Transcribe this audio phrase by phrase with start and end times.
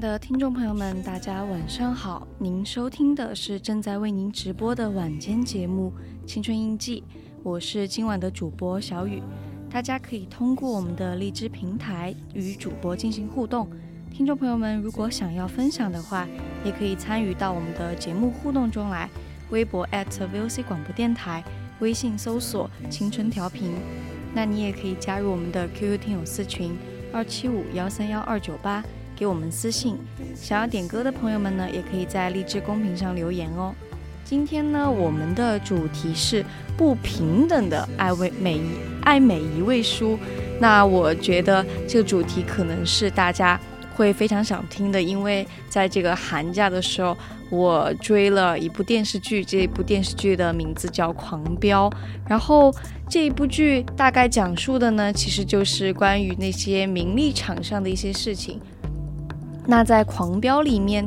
[0.00, 2.26] 的听众朋友们，大家晚上好！
[2.38, 5.92] 您收听的是正在为您直播的晚间节目
[6.26, 7.02] 《青春印记》，
[7.42, 9.20] 我是今晚的主播小雨。
[9.68, 13.68] 大家可以通过我们的荔枝平台与主播进行互动。
[14.12, 16.28] 听众朋友们，如果想要分享的话，
[16.64, 19.10] 也可以参与到我们的节目互动中来。
[19.50, 21.42] 微博 @VOC 广播电台，
[21.80, 23.72] 微信搜索“青春调频”。
[24.32, 26.76] 那你也可以加入我们的 QQ 听友四群
[27.12, 28.84] 二七五幺三幺二九八。
[29.18, 29.96] 给我们私信，
[30.32, 33.74] 想要点歌的朋友们呢，也可以在励志公屏上留言哦。
[34.24, 36.44] 今天呢，我们的主题是
[36.76, 38.70] 不平等的爱为每一
[39.02, 40.16] 爱每一位书。
[40.60, 43.58] 那我觉得这个主题可能是大家
[43.96, 47.16] 会非常想听的，因为在这个寒假的时候，
[47.50, 51.90] 我追了一部电视剧，这部电视剧的名字叫《狂飙》，
[52.28, 52.72] 然后
[53.08, 58.60] 这一部剧大概讲述的呢，其实就是关于那些名利场上的一些事情。
[59.70, 61.06] 那在《狂飙》里面，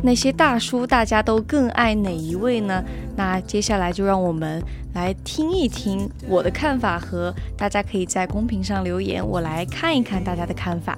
[0.00, 2.84] 那些大叔大家都更爱哪一位呢？
[3.16, 4.62] 那接下来就让我们
[4.94, 10.96] 来听一听我的看法，和大家可以在公屏上留言，我来看一看大家的看法。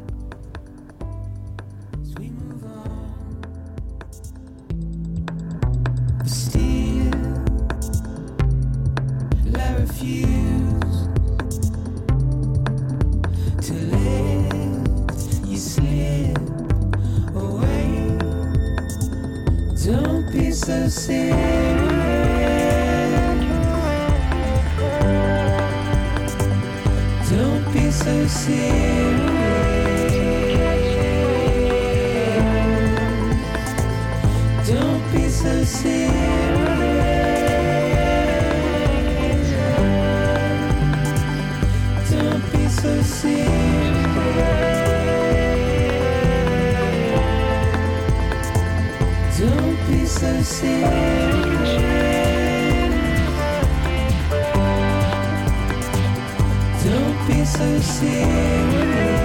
[20.58, 21.36] So serious.
[27.30, 29.28] Don't be so serious.
[34.66, 36.08] Don't be so serious.
[42.10, 43.57] Don't be so.
[57.58, 59.17] So serious.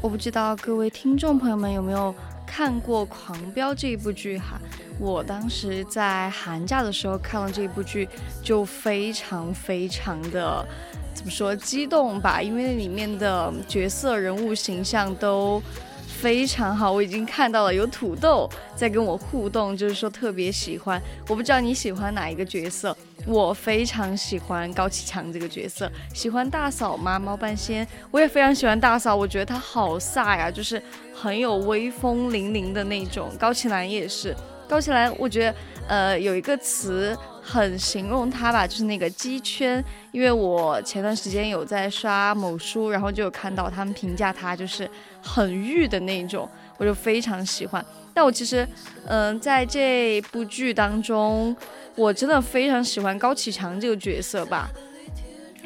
[0.00, 2.14] 我不知道各位听众朋友们有没有
[2.46, 4.60] 看过《狂飙》这一部剧哈？
[4.98, 8.08] 我当时在寒假的时候看了这部剧，
[8.42, 10.66] 就非常非常的
[11.14, 12.42] 怎么说激动吧？
[12.42, 15.62] 因为里面的角色人物形象都。
[16.06, 20.98] 非常好，我已经看到了有土豆在跟我互动，就是说特别喜欢。
[21.28, 25.90] 我不知道你喜欢哪一个角色，我非常喜欢高启强这个角色。
[26.12, 27.18] 喜欢大嫂吗？
[27.18, 30.82] 猫半仙，我也非常喜欢大嫂，我觉得她好飒呀，就是
[31.14, 33.30] 很有威风凛凛的那种。
[33.38, 34.34] 高启兰也是，
[34.68, 35.54] 高启兰，我觉得
[35.88, 37.16] 呃有一个词。
[37.46, 39.84] 很形容他吧，就是那个鸡圈。
[40.12, 44.88] 因为我前段时间有在刷某书，然后就有看到他们评价他就是
[45.20, 46.48] 很玉的那种，
[46.78, 47.84] 我就非常喜欢。
[48.14, 48.66] 但我其实，
[49.06, 51.54] 嗯，在这部剧当中，
[51.96, 54.70] 我真的非常喜欢高启强这个角色吧，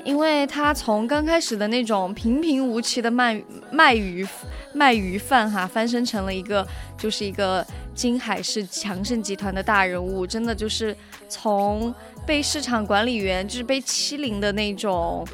[0.02, 3.40] 因为他从刚开始的那种平平无奇的卖
[3.70, 4.26] 卖鱼
[4.72, 6.66] 卖鱼贩哈，翻身成了一个
[6.96, 7.64] 就是一个
[7.94, 10.96] 金海市强盛集团的大人物，真的就是。
[11.30, 15.28] 从被市场管理员就是被欺凌的那种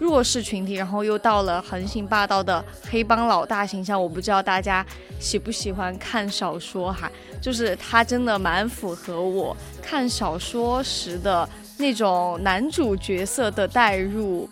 [0.00, 4.02] 弱势群体，然后又到了横行霸道的黑帮老大形象。
[4.02, 4.84] 我不知道大家
[5.20, 7.08] 喜不喜欢看小说哈，
[7.40, 14.48] 就是他真的蛮符合我看小说时的那种男主角色的代入，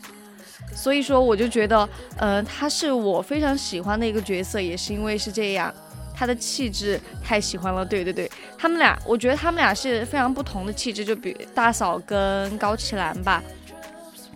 [0.74, 5.72] 所以说我就觉得，呃，他是我非常喜欢的一个角色，也是因为是这样。
[6.14, 13.40] 他的气质太喜欢了，对对对，他们俩，我觉得他们俩是非常不同的气质，就比大嫂跟高启兰吧。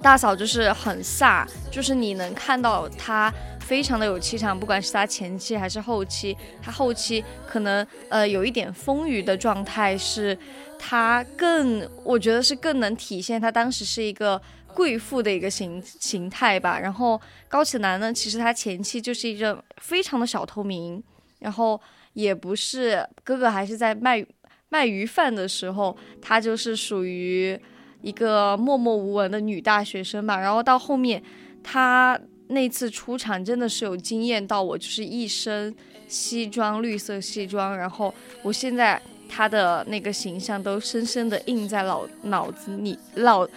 [0.03, 10.37] 大嫂就是很飒，就是你能看到她非常的有气场，不管是她前期还是后期，她后期可能呃有一点丰腴的状态，是
[10.77, 14.41] 她更，我觉得是更能体现她当时是一个
[14.75, 16.81] 贵妇的一个形形态吧。
[16.81, 21.03] 然后高启兰呢，其实她前期就是一个非常的小透明。
[21.39, 21.81] 然后
[22.13, 24.25] 也不是哥哥，还是在卖
[24.69, 27.61] 卖鱼饭的时候，她就是属于
[28.03, 30.39] 一个默默无闻的女大学生吧。
[30.39, 31.23] 然后到后面，
[31.63, 35.75] 她那次出场真的是有惊艳到我，就是一身
[36.07, 37.77] 西装，绿色西装。
[37.77, 38.13] 然后
[38.43, 43.49] 我现在她的那个形象都深深的印在脑脑子里，脑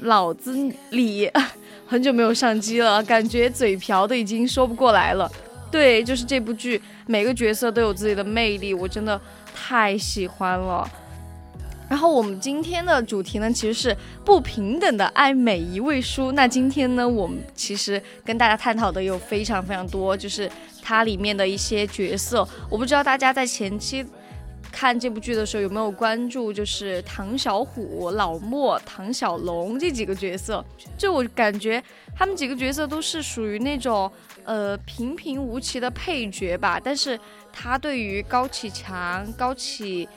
[0.00, 0.52] 脑子
[0.90, 1.30] 里。
[1.86, 5.30] 很久没有上机了，感觉嘴瓢的已经说不过来了。
[5.70, 9.20] 对，就是这部剧，每个角色都有自己的魅力，我真的
[9.54, 10.86] 太喜欢了。
[11.92, 13.94] 然后我们今天的主题呢，其实是
[14.24, 16.32] 不平等的爱每一位书。
[16.32, 20.50] 那今天呢，我们其实跟大家探讨的有非常非常多，就是
[20.80, 22.48] 它里面的一些角色。
[22.70, 24.02] 我不知道大家在前期
[24.72, 30.64] 看这部剧的时候有没有关注，就是唐小虎、老莫、唐小龙这几个角色。
[30.96, 31.84] 就我感觉
[32.16, 34.10] 他们几个角色都是属于那种。
[34.44, 37.20] 呃，平平无奇的配角吧，但是
[37.52, 40.08] 他对于高启强、高启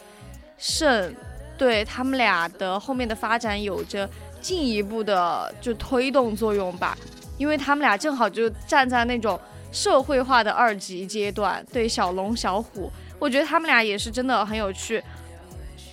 [0.58, 1.14] 盛，
[1.58, 4.10] 对他们俩的后面的发展有着
[4.42, 6.98] 进一步的就推动作用吧，
[7.38, 9.40] 因为他们俩正好就站在那种
[9.72, 11.66] 社会化的二级阶段。
[11.72, 15.02] 对小龙、小虎，我觉得他们俩也是真的很有趣。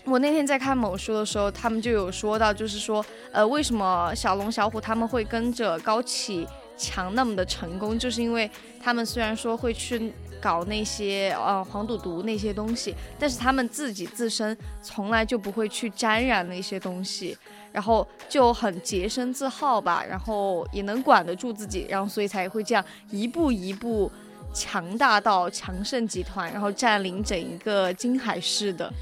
[0.05, 6.47] 我那天在看某书的时候，他们就有说到，就是说，呃，为什么小龙、小虎他们会跟着高启。
[6.75, 8.51] 强那么的成功，就是因为
[8.83, 17.39] 他们虽然说会去搞那些呃黄赌毒那些东西，但是他们自己自身从来就不会去沾染那些东西，
[17.71, 24.11] 然后就很洁身自好吧，然后也能管得住自己，然后所以才会这样一步一步
[24.53, 28.93] 强大到强盛集团，然后占领整一个金海市的。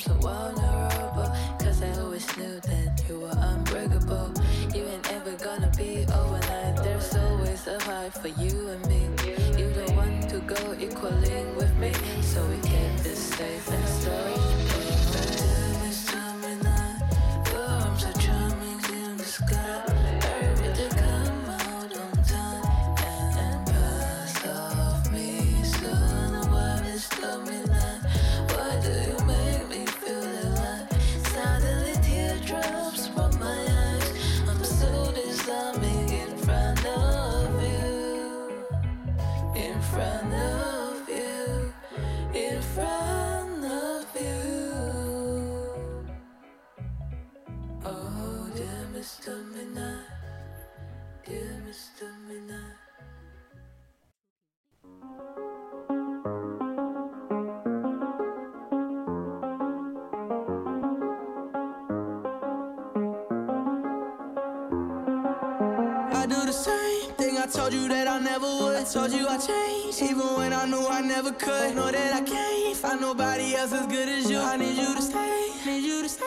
[0.00, 1.30] So vulnerable.
[1.58, 4.32] Cause I always knew that you were unbreakable.
[4.74, 6.82] You ain't ever gonna be overnight.
[6.82, 9.02] There's always a fight for you and me.
[9.58, 11.59] You don't want to go equaling
[69.10, 71.74] told you I changed, even when I knew I never could.
[71.74, 74.38] Know that I can't find nobody else as good as you.
[74.38, 76.24] I need you to stay, need you to stay.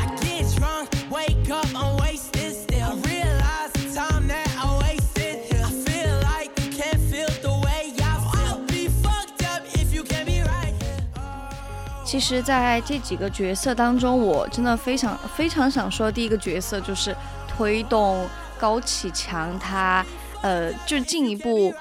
[0.00, 2.82] I get drunk, wake up, I'm wasted still.
[2.82, 5.38] I realize the time that I wasted.
[5.62, 8.54] I feel like you can't feel the way I feel.
[8.54, 10.74] I'll Be fucked up if you can't be right.
[10.80, 12.04] Here.
[12.04, 17.14] 其实，在这几个角色当中，我真的非常非常想说，第一个角色就是
[17.46, 18.26] 推动。
[18.56, 20.06] 高启强他，
[20.44, 21.72] 呃，就进一步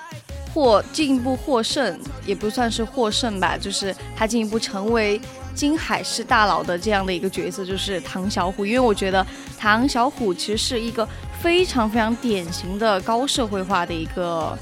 [0.53, 5.20] 获进一步获胜，也不算是获胜吧，就是他进一步成为
[5.53, 8.65] 金海市大佬的这样的一个角色，就是唐小虎。
[8.65, 9.25] 因为我觉得
[9.60, 11.05] 唐小虎其实是一个
[11.41, 14.58] 非常非常典型的高社会化的一个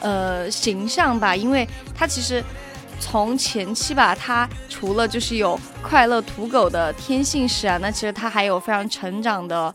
[0.00, 2.42] 呃形象吧，因为他其实
[2.98, 9.74] 从前期吧，他除了就是有快乐土狗的天性使然，那其实他还有非常成长的。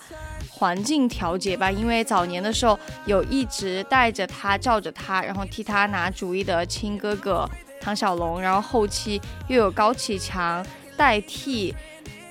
[0.60, 7.50] 环境调节吧，因为早年的时候有一直带着他、罩着他，然后替他拿主意的亲哥哥
[7.80, 10.66] 唐小龙，然后后期又有高启强
[10.98, 11.74] 代替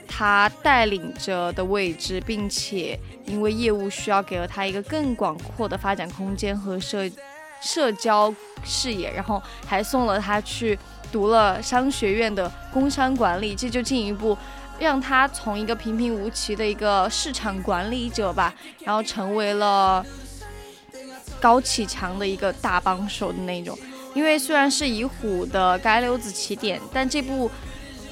[0.06, 7.10] 他带领着的位置，并且因为业务需要，给了他一个更广阔的发展空间和社
[7.62, 8.32] 社交
[8.62, 10.78] 视野，然后还送了他去
[11.10, 14.36] 读了商学院的工商管理，这就进一步。
[14.78, 18.54] 让他从一个平平无奇的一个市场管理者吧，
[18.84, 20.04] 然后成为了
[21.40, 23.76] 高启强的一个大帮手的那种。
[24.14, 27.50] 因为虽然是以虎的街溜子起点，但这部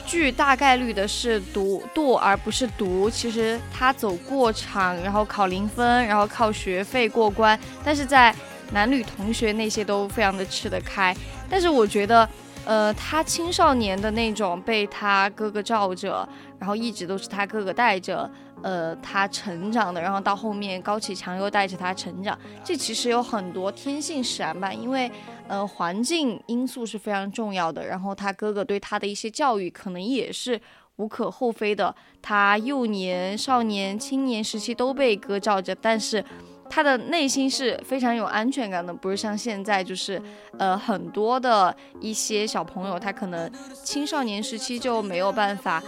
[0.04, 3.08] 剧大概率的是读读而不是读。
[3.08, 8.34] 其实他走过场，然后考零分，然后靠学费过关，但是在
[8.72, 11.16] 男女同学那些都非常的吃得开。
[11.48, 12.28] 但是我觉得。
[12.66, 18.28] 呃，他青少年的那种被他哥哥罩着，然后一直都是他哥哥带着，
[18.60, 25.08] 呃，他成长的，然后到后面高启强又带着他成长，这其实有很多天性使然吧，因为
[25.46, 30.60] 呃环境因素是非常重要的，然后他哥哥对他的一些教育可能也是
[30.96, 36.24] 无可厚非的，他幼年、少年、青年时期都被哥罩着，但是。
[36.68, 40.20] 他的内心是非常有安全感的，不是像现在，就是
[40.58, 43.50] 呃很多的一些小朋友，他可能
[43.82, 45.82] 青少年时期就没有办法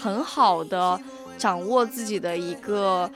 [0.00, 0.98] 很好的
[1.38, 3.08] 掌握自己的一个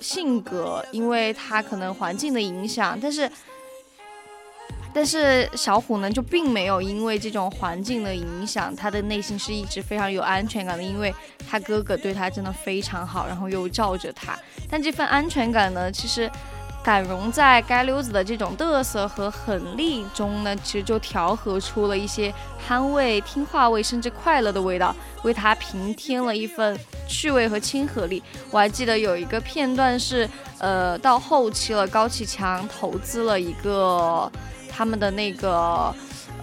[0.00, 2.98] 性格，因为他可能环境的影响。
[3.00, 3.30] 但是，
[4.94, 11.14] 但是小虎呢，就并没有因为这种环境的影响，他的内心是一直非常有安全感的，因为
[11.46, 14.38] 他哥哥对他真的非常好，然后又罩着他。
[14.70, 16.30] 但这份安全感呢，其实。
[16.82, 28.22] 敢融在街溜子的这种嘚瑟和狠厉中呢，其实就调和出了一些憨味、听话味，甚至快乐的味道，为他平添了一份趣味和亲和力。
[28.50, 34.30] 我还记得有一个片段是，呃，到后期了，高启强投资了一个
[34.68, 35.94] 他们的那个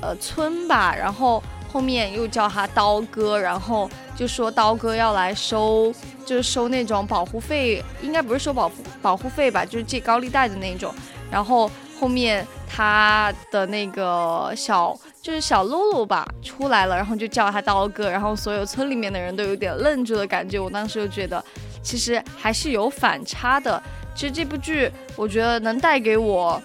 [0.02, 1.42] 呃村吧，然后。
[1.72, 5.94] 后面又叫他刀哥，然后就说刀哥要来收，
[6.26, 10.94] 就是收那种保护费，应该不是收保护保护费吧，就是借高利贷的那种。
[11.30, 11.70] 然后
[12.00, 20.58] 后面他的那个小就是小露露吧出来了，然后就叫他刀哥，然后所有村里面的人都有点愣住的感觉。
[20.58, 21.44] 我当时就觉得，
[21.84, 23.82] 其实还是有反差的。
[24.16, 26.60] 其实这部剧，我觉得能带给我。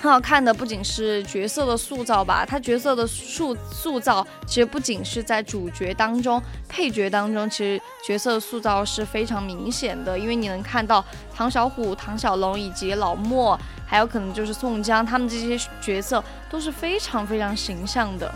[0.00, 11.04] 很好看的不仅是角色的塑造吧，他角色的塑塑造其实不仅是在主角当中，配角当中，其实角色塑造是非常明显的，因为你能看到
[11.34, 18.34] 唐小虎、唐小龙以及老莫，还有可能就是宋江，他们这些角色都是非常非常形象的。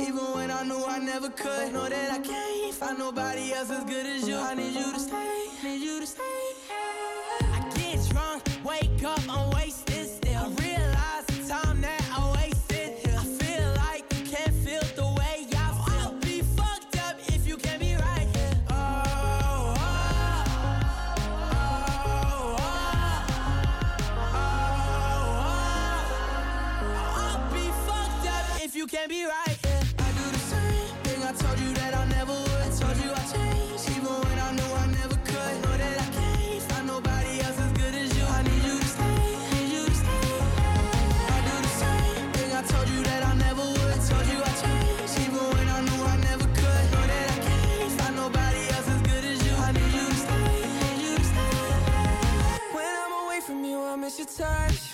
[0.00, 1.72] Even when I knew I never could.
[1.72, 4.36] Know that I can't find nobody else as good as you.
[4.36, 5.23] I need you to stay,
[54.04, 54.93] miss your touch.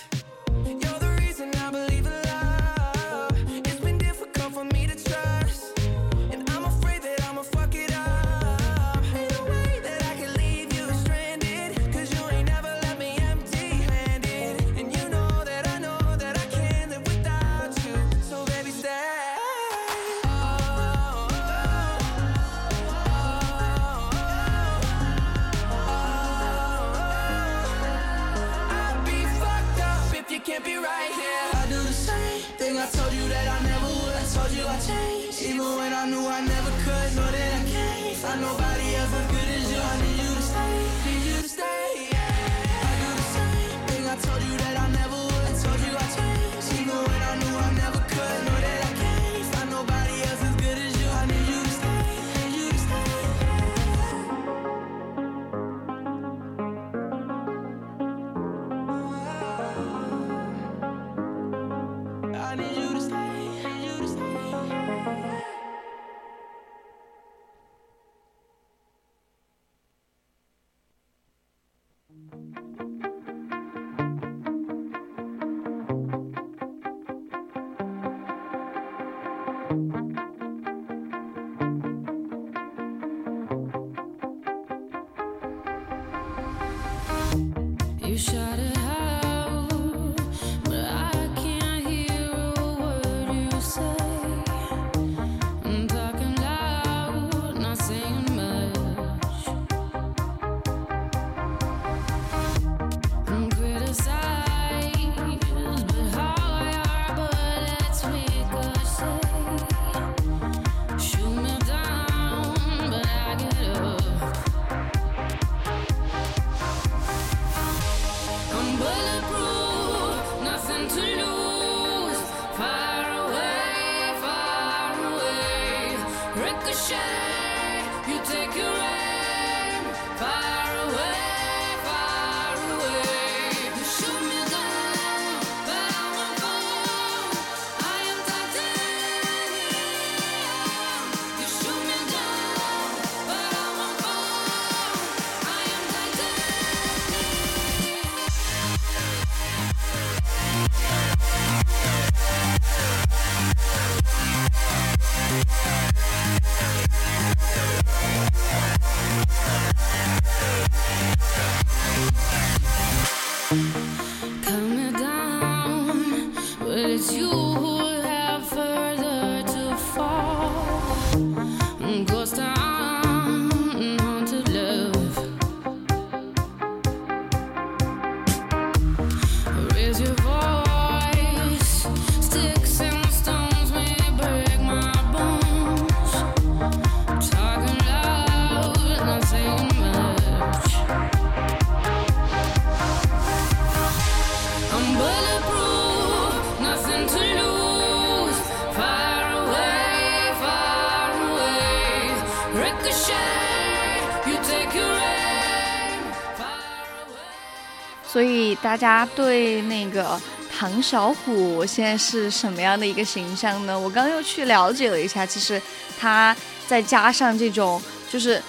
[208.71, 210.17] 大家对那个
[210.49, 213.77] 唐小虎现在是什么样的一个形象呢？
[213.77, 215.61] 我刚又去了解了一下，其实
[215.99, 216.33] 他
[216.67, 218.41] 再加上这种就是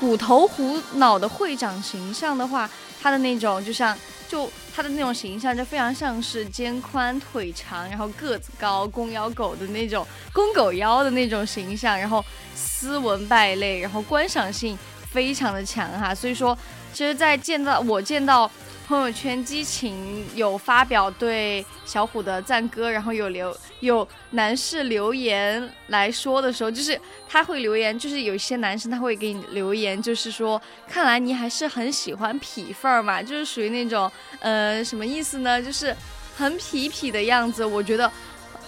[0.00, 2.66] 虎头虎脑的会长形象的话，
[3.02, 3.94] 他的那种就像
[4.26, 14.78] 就他的那种形象就非常像是肩宽腿长，然后个子高公腰狗的那种公狗腰的那种形象，然后斯文败类，然后观赏性
[15.12, 16.14] 非常的强哈。
[16.14, 16.56] 所以说，
[16.94, 18.50] 其实，在见到我见到。
[18.86, 35.60] 朋友圈激情有发表对小虎的赞歌，然后有留有男士留言来说的时候，就是他会留言，就是有一些男生他会给你留言，就是说看来你还是很喜欢痞范儿嘛，就是属于那种呃什么意思呢？
[35.60, 35.94] 就是
[36.36, 38.08] 很痞痞的样子，我觉得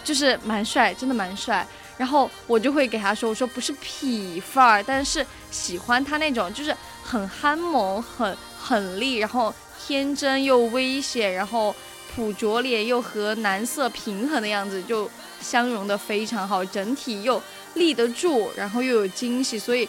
[0.02, 1.64] 就是蛮帅，真的蛮帅。
[1.96, 9.54] 然后我就会给他说，我说不是痞范儿，但是喜欢他那种就是很憨萌、很狠厉，然后。
[9.88, 11.74] 天真又危险，然后
[12.14, 19.58] 朴拙脸又和男色平衡的样子，就相融的非常好，整体又立得住，然后又有惊喜。
[19.58, 19.88] 所以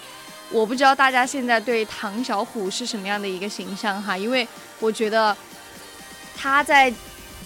[0.51, 4.47] 我不知道大家现在对唐小虎是什么样的一个形象哈，因为
[4.79, 5.35] 我觉得
[6.33, 6.93] 他在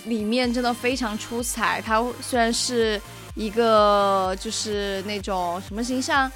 [0.05, 1.81] 里面真的非常出彩。
[1.81, 3.01] 他虽然是
[3.33, 6.31] 一个就是那种什么形象，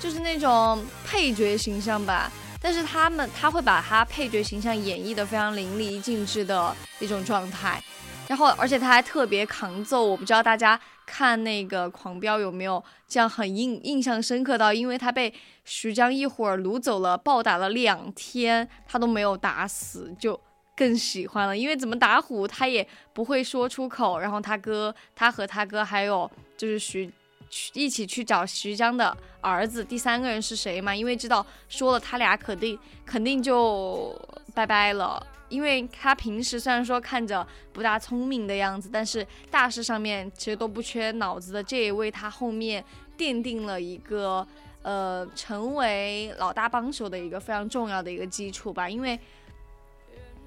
[0.00, 2.32] 就是那种配角形象吧。
[2.60, 7.82] 但是他们他会把他配角形象演绎的非常淋漓尽致的一种状态，
[8.28, 15.32] 然后而且他还特别扛揍，我不知道大家看那个狂飙有没有这样很印印象深刻到，因为他被
[15.64, 20.38] 徐江一伙儿掳走了，暴打了两天，他都没有打死，就
[20.76, 27.10] 更喜欢了，因为怎么打虎他也不会说出口，然后他哥他和他哥还有就是徐。
[27.72, 30.94] 一起去找徐江的儿子，第三个人是谁嘛？
[30.94, 34.16] 因为知道说了他俩肯定肯定就
[34.54, 35.26] 拜拜了。
[35.48, 41.60] 因为他平时虽然说看着不大聪明的样子，但是大事上面其实都不缺脑子的。
[41.60, 42.84] 这也为他后面
[43.18, 44.46] 奠定了一个
[44.82, 48.88] 呃，成为老大帮手的一个非常重要的一个基础吧。
[48.88, 49.18] 因为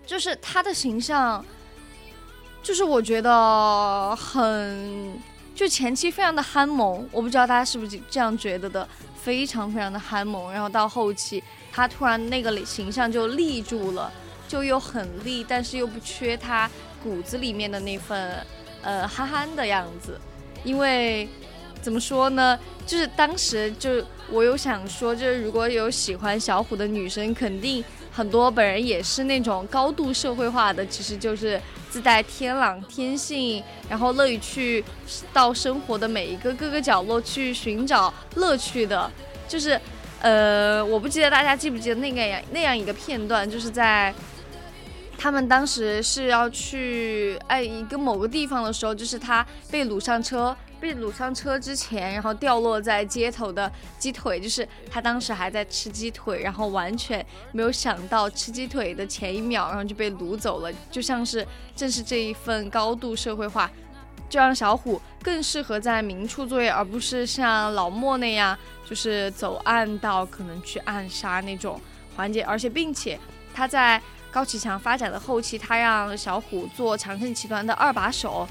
[0.06, 1.46] 就是他的形象，
[2.62, 5.20] 就是我觉得很，
[5.56, 8.88] 就前期非常的憨萌，我不知道大家是不是这样觉得的，
[9.22, 10.52] 非常非常的憨萌。
[10.52, 14.12] 然后到后期，他突然那个形象就立住了，
[14.48, 16.70] 就又很立，但是又不缺他
[17.04, 18.46] 骨子里面的那份
[18.82, 20.20] 呃憨憨的样子。
[20.64, 21.28] 因为
[21.82, 27.84] 怎么说呢，就是当时就我有想说，就是如果有喜欢小虎的女生，肯定。
[28.16, 31.60] 很多本人也是那种高度社会化的，其实就是
[31.94, 34.84] 自带天朗天性，然后乐于去
[35.32, 39.12] 到生活的每一个各个角落去寻找乐趣的。
[39.48, 39.80] 就是，
[40.20, 44.12] 呃，我不记得大家记不记得那个样那样一个片段，就是在
[45.20, 50.58] 他们当时是要去哎一个某个地方的时候，就是他被掳上车。
[50.84, 60.70] 被掳上车之前，然后掉落在街头的鸡腿，就是他当时还在吃鸡腿，然后完全没有想到吃鸡腿的前一秒，然后就被掳走了。
[60.92, 63.72] 就像是正是这一份高度社会化，
[64.28, 71.80] 就让小虎更适合在明处作业，而不是像老莫那样，就是走暗道，可能去暗杀那种
[72.18, 72.44] 环节。
[72.44, 73.18] 而且，并且
[73.54, 78.46] 他在高启强发展的后期，他让小虎做长盛集团的二把手。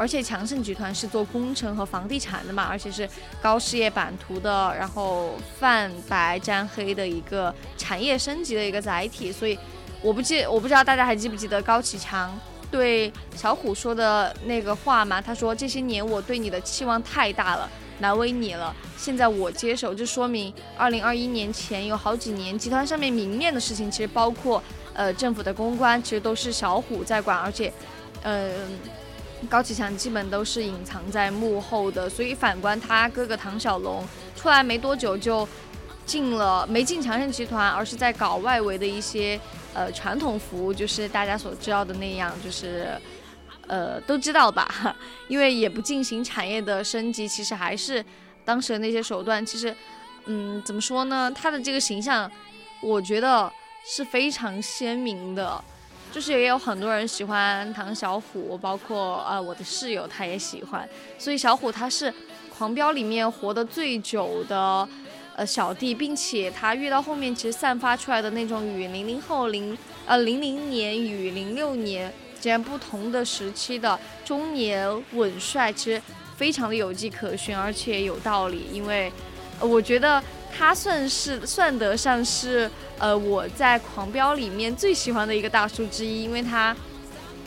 [0.00, 3.06] 而且强盛集团是做工程和房地产的嘛，而且是
[3.42, 9.30] 高事业版图的，然后泛白沾黑的一个产业升级的一个载体。
[9.30, 9.58] 所以
[10.00, 12.34] 我不记，我不知道大家还记不记得高启强
[12.70, 15.20] 对小虎说的那个话嘛？
[15.20, 18.74] 他说：“这些年我对你的期望太大了，难为你了。
[18.96, 24.62] 现在我接手，就说明二零二一年前有好几年集团上面明面的事情，其实包括
[24.94, 27.70] 呃政府的公关，其实都是小虎在管，而且，
[28.22, 28.50] 嗯。”
[29.48, 35.48] 高启强基本都是隐藏在幕后的，所以反观他哥哥唐小龙出来没多久就
[36.04, 39.40] 进了，没进强盛集团，而是在搞外围的一些
[39.72, 42.88] 呃传统服务，就是大家所知道的那样，就是
[43.66, 44.94] 呃都知道吧？
[45.28, 48.04] 因为也不进行产业的升级，其实还是
[48.44, 49.44] 当时的那些手段。
[49.44, 49.74] 其实，
[50.26, 51.30] 嗯，怎么说呢？
[51.34, 52.30] 他的这个形象，
[52.82, 53.50] 我觉得
[53.84, 55.62] 是非常鲜明的。
[56.12, 62.12] 就是也有很多人喜欢唐小虎，包括呃我的室友他也喜欢，所以小虎他是
[62.48, 64.88] 狂飙里面活得最久的
[65.36, 76.02] 呃小弟，并且他越到后面其实散发出来的那种与零零后零呃零零年与零六年截然不同的时期的中年稳帅，其实
[76.36, 79.12] 非常的有迹可循，而且有道理，因为
[79.60, 80.22] 我觉得。
[80.56, 86.76] 他算是算得上是，呃，我在《狂飙》里面最喜欢的一个大叔之一，因为他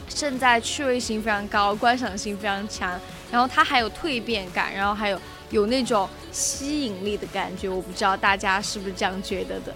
[0.10, 3.00] 胜在趣味性非常高，观赏性非常强，
[3.32, 5.20] 然后他还有蜕变感，然后还有
[5.52, 9.74] 有那种吸引力的感觉，我不知道大家是不是这样觉得的。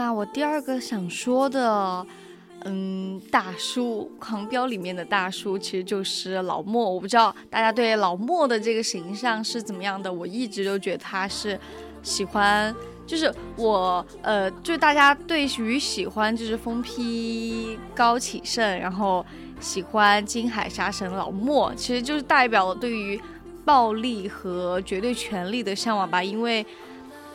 [0.00, 2.06] 那我第二个想说的，
[2.64, 6.90] 嗯，大叔狂飙里面的大叔其实就是老莫。
[6.90, 11.60] 我不知道大家对老莫的这个形象是怎么样的，我一直都觉得他是
[12.02, 12.74] 喜欢，
[13.06, 19.22] 就是我呃，就大家对于喜欢就是疯批高启盛，然后
[19.60, 23.20] 喜欢金海杀神老莫，其实就是代表了对于
[23.66, 26.64] 暴力和绝对权力的向往吧，因为。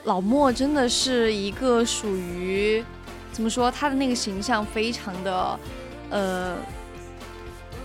[0.05, 2.83] 老莫真的是一个属于，
[3.31, 3.69] 怎么说？
[3.69, 5.59] 他的那个形象非常的，
[6.09, 6.55] 呃，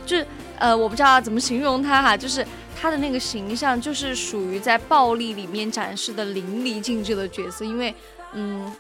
[0.07, 0.27] 就是
[0.59, 2.47] 呃，我不知道怎么形容他哈，就是
[2.79, 7.65] 他的那个形象就是属于在暴力里面展示的淋漓尽致的角色。
[7.65, 7.95] 因为，
[8.35, 8.71] 嗯，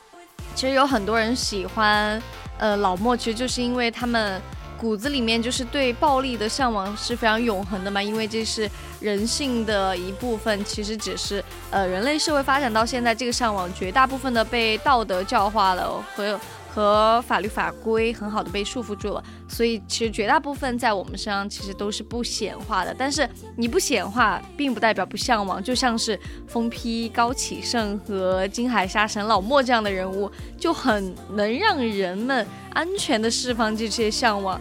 [0.54, 2.22] 其实有很多人喜欢，
[2.58, 4.40] 呃，老莫，其实就是因为他们。
[4.80, 10.64] 骨子里面就是对暴力的向往是非常永恒的嘛，因为这是人性的一部分。
[10.64, 16.40] 其实只是呃，人类社会发展到现在，这个向往绝大部分的被道德教化了和
[16.72, 19.24] 和法律法规很好的被束缚住了。
[19.48, 22.94] 所以其实绝大部分在我们身上其实都是不显化的。
[22.96, 25.62] 但是你不显化，并不代表不向往。
[25.62, 32.46] 就像是疯批高启盛和金海沙神老莫这样的人物，就很能让人们。
[32.72, 34.60] 安全的释放这些向往，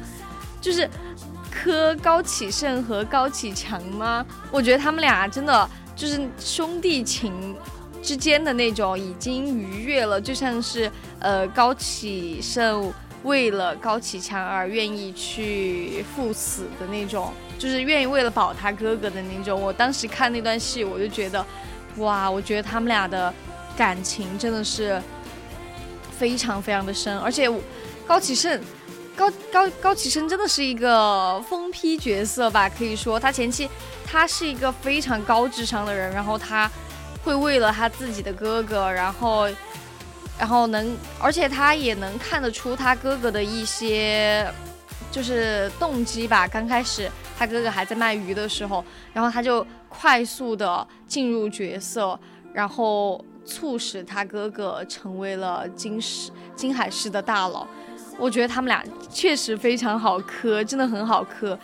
[0.59, 0.89] 就是
[1.51, 4.25] 磕高启盛和高启强吗？
[4.51, 7.55] 我觉得他们俩真的就是兄弟情
[8.01, 19.61] 之间的那种，已经逾越了，就像是呃高启盛为了高启强而愿意去赴死的那种，就是愿意为了保他哥哥的那种。
[19.61, 21.45] 我当时看那段戏，我就觉得，
[21.97, 23.33] 哇，我觉得他们俩的
[23.77, 25.01] 感情真的是
[26.17, 27.49] 非常非常的深，而且。
[28.09, 28.59] 高启盛，
[29.15, 32.67] 高高高启盛真的是一个疯批角色吧？
[32.67, 33.69] 可以说他前期
[34.03, 36.67] 他是一个非常高智商的人，然后他
[37.23, 39.47] 会为了他自己的哥哥，然后
[40.37, 44.49] 然后能，而且他也能看得出他哥哥的一些
[45.11, 46.47] 就是动机吧。
[46.47, 52.17] 刚开始他哥哥还在卖鱼的时候，然后他就快速的进入角色，
[52.53, 57.67] 然后促使他哥哥成为了金市金海市的大佬。
[58.17, 61.57] 我觉得他们俩确实非常好磕，真的很好磕，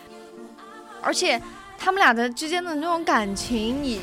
[1.01, 1.41] 而且
[1.77, 3.99] 他们俩的之间的那种感情，你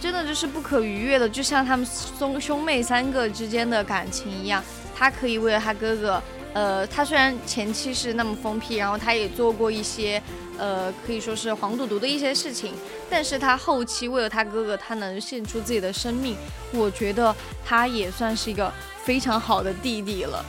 [0.00, 1.86] 真的就是不可逾越的，就像他们
[2.18, 4.64] 兄兄妹三个之间的感情一样。
[4.96, 10.22] 他可以为了他哥哥，呃，他虽然前期是那么疯批，然后他也做过一些，
[10.58, 12.74] 呃，可以说是黄赌毒的一些事情，
[13.08, 16.36] 但是他后期为了他哥哥，他能献出自己的生命，
[16.72, 17.34] 我觉得
[17.64, 18.70] 他也算是一个
[19.04, 20.44] 非常好的弟弟了。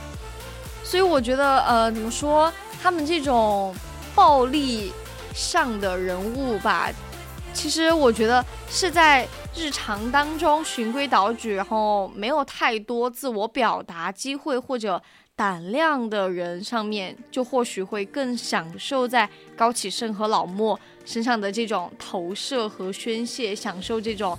[0.84, 3.74] 所以我觉得，呃，怎么说，他们这种
[4.14, 4.92] 暴力
[5.34, 6.90] 上的人物吧，
[7.54, 15.00] 其实我觉得是在日常当中循规蹈矩，然后没有太多自我表达机会或者
[15.36, 24.38] 胆量的人上面，就或许会更享受在高启盛和老莫身上的这种投射和宣泄，享受这种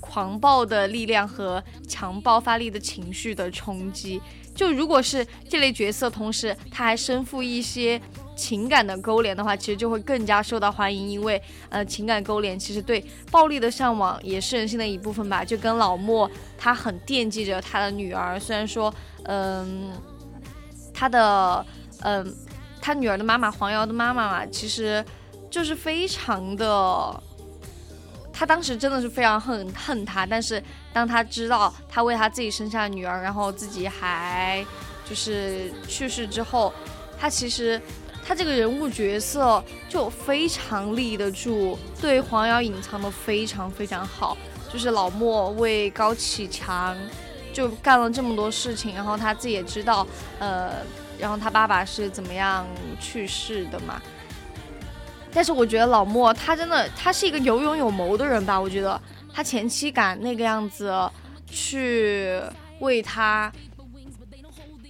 [0.00, 4.20] 狂暴的力量和强爆发力的情绪的冲击。
[4.54, 8.00] 就如果是这类角色，同时他还身负一些
[8.42, 11.08] 情感的勾连的话，其实就会更加受到欢迎。
[11.08, 15.44] 因为呃，情感勾连其实对暴力的向往也是人性的一部分吧。
[15.44, 16.28] 就跟老莫，
[16.58, 18.92] 他很惦记着他的女儿，虽然说，
[19.26, 19.92] 嗯，
[20.92, 21.64] 他的，
[22.00, 22.34] 嗯，
[22.80, 25.04] 他女儿的妈妈黄瑶的妈妈嘛，其实
[25.48, 27.22] 就是非常的。
[28.34, 30.60] 他当时真的是非常恨恨他，但是
[30.92, 34.64] 当他知道他为他自己生下女儿，然后自己还
[35.08, 36.72] 就是去世之后，
[37.20, 37.80] 他其实
[38.32, 44.38] 他这个人物角色就非常立得住，对黄瑶隐藏的非常非常好。
[44.72, 46.96] 就是老莫为高启强
[47.52, 50.06] 就干了这么多事情，然后他自己也知道，
[50.38, 50.76] 呃，
[51.18, 52.66] 然后他爸爸是怎么样
[52.98, 54.00] 去世的嘛。
[55.30, 58.58] 但是我觉得老莫他真的，他是一个有勇有谋的人吧？
[58.58, 58.98] 我觉得
[59.30, 60.90] 他前期敢那个样子
[61.50, 62.40] 去
[62.80, 63.52] 为他，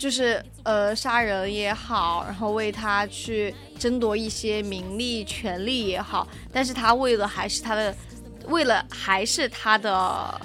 [0.02, 7.94] 就是呃杀人也好，然后为他去争夺一些名利权利也好，但是他为了还是他的，
[8.48, 10.40] 为了还是他的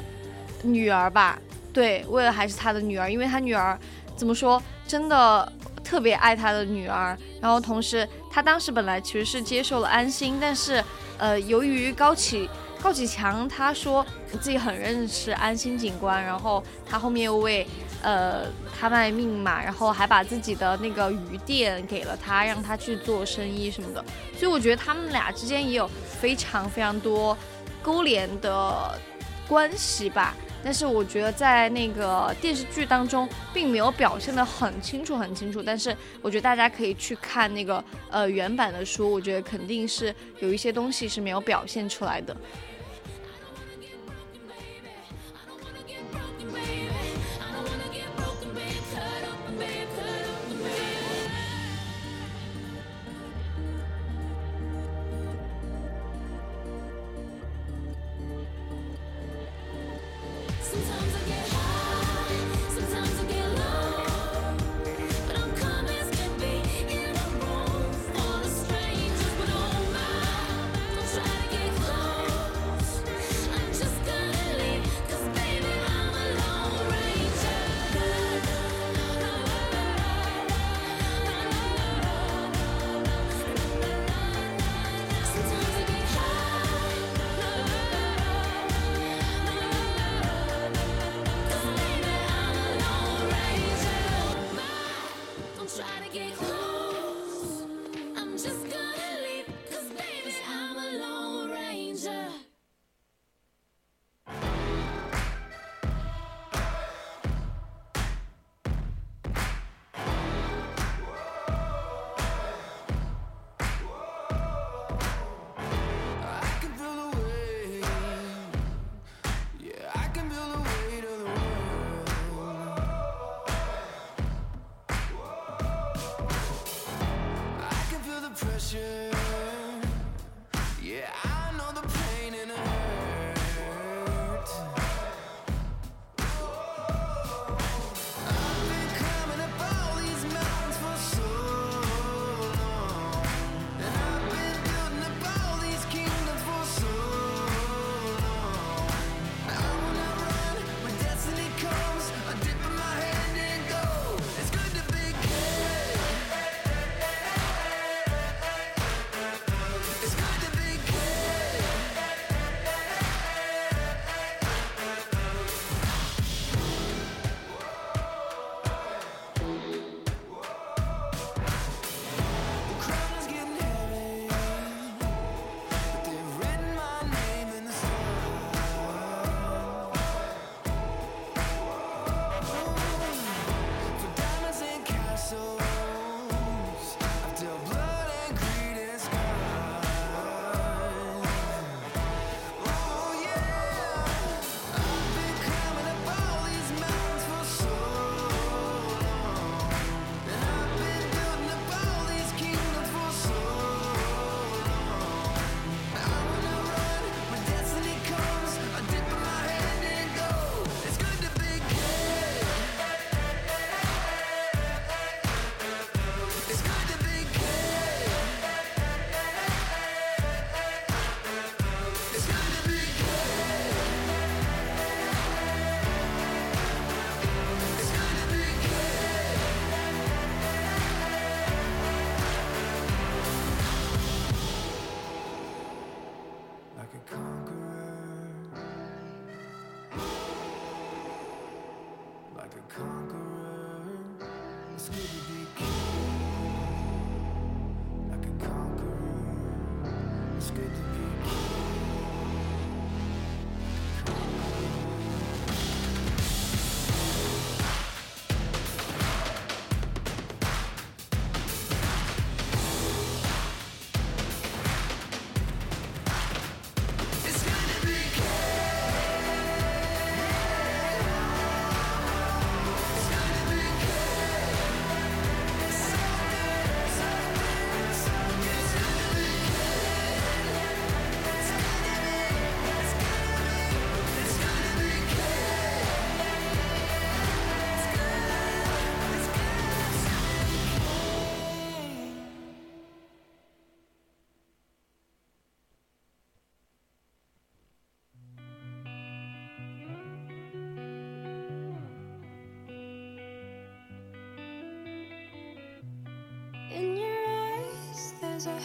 [0.62, 1.40] 女儿吧？
[1.74, 3.76] 对，为了还是他的女儿，因为他女儿
[4.16, 5.52] 怎么说，真的。
[5.84, 10.84] 特别爱他的女儿，然后同时他当时本来其实是接受了安心，但是
[11.18, 12.50] 呃，由于高启
[12.84, 14.06] 高启强他说
[14.42, 17.66] 自己很认识安心警官，然后他后面又为
[18.08, 18.46] 呃
[18.80, 24.02] 他卖命嘛，然后还把自己的那个鱼店给了他，让他去做生意什么的，
[24.38, 25.90] 所以我觉得他们俩之间也有
[26.22, 27.38] 非常非常多
[27.84, 28.98] 勾连的
[29.46, 30.34] 关系吧。
[30.64, 35.62] 但是我觉得在那个电视剧当中并没有表现的很清楚很清楚。
[35.62, 42.36] 但是我觉得大家可以去看那个呃原版的书，我觉得肯定是有一些东西是没有表现出来的。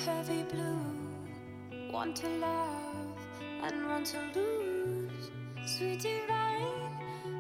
[0.04, 0.80] Heavy blue.
[1.92, 3.06] Want to love
[3.62, 5.30] and want to lose.
[5.66, 6.66] Sweet divine,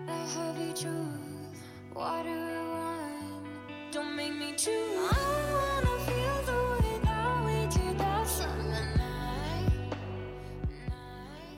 [0.06, 1.56] the heavy truth.
[1.92, 3.92] What do I want?
[3.92, 4.70] Don't make me choose.
[4.70, 5.12] I
[5.58, 9.96] wanna feel the way that we did that summer night.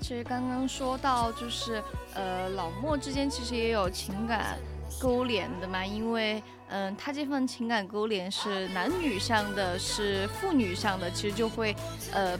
[0.00, 1.82] 其实刚刚说到，就是
[2.14, 4.59] 呃，老莫之间其实也有情感
[5.00, 11.75] 勾连的嘛，因为嗯，他这份情感勾连是男女上的，是父女上的，其实就会
[12.12, 12.39] 呃。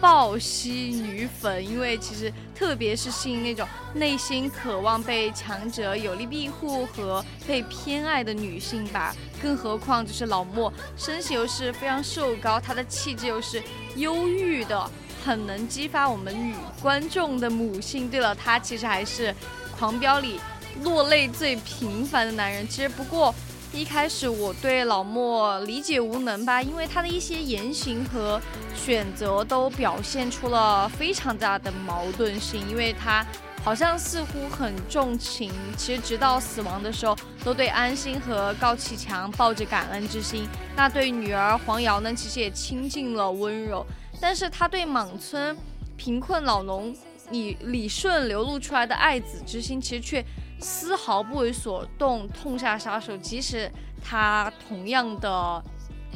[0.00, 0.70] 抱吸
[1.02, 9.16] 女粉，因为其实特别是吸引那种内心渴望被强者有力庇护和被偏爱的女性吧。
[9.40, 13.62] 更何况就是老莫身形又是非常瘦高，他的气质又是
[13.96, 14.90] 忧郁的，
[15.24, 18.10] 很能激发我们女观众的母性。
[18.10, 19.28] 对了，他其实还是
[19.78, 20.38] 《狂飙》里
[20.82, 22.68] 落泪最频繁的男人。
[22.68, 23.34] 其实不过。
[23.74, 28.40] 一开始我对老莫理解无能吧，因为他的一些言行和
[28.72, 32.62] 选择都表现出了非常大的矛盾性。
[32.70, 33.26] 因为他
[33.64, 40.46] 好像似乎很重情，其实直到死亡的时候都对安心和高启强抱着感恩之心。
[40.76, 43.84] 那对女儿黄瑶呢，其实也倾尽了温柔。
[44.20, 45.56] 但是他对莽村
[45.96, 46.94] 贫困老农
[47.32, 50.24] 李李顺流露出来的爱子之心，其实却。
[50.60, 53.16] 丝毫不为所动，痛下杀手。
[53.16, 53.70] 即使
[54.02, 55.62] 他同样的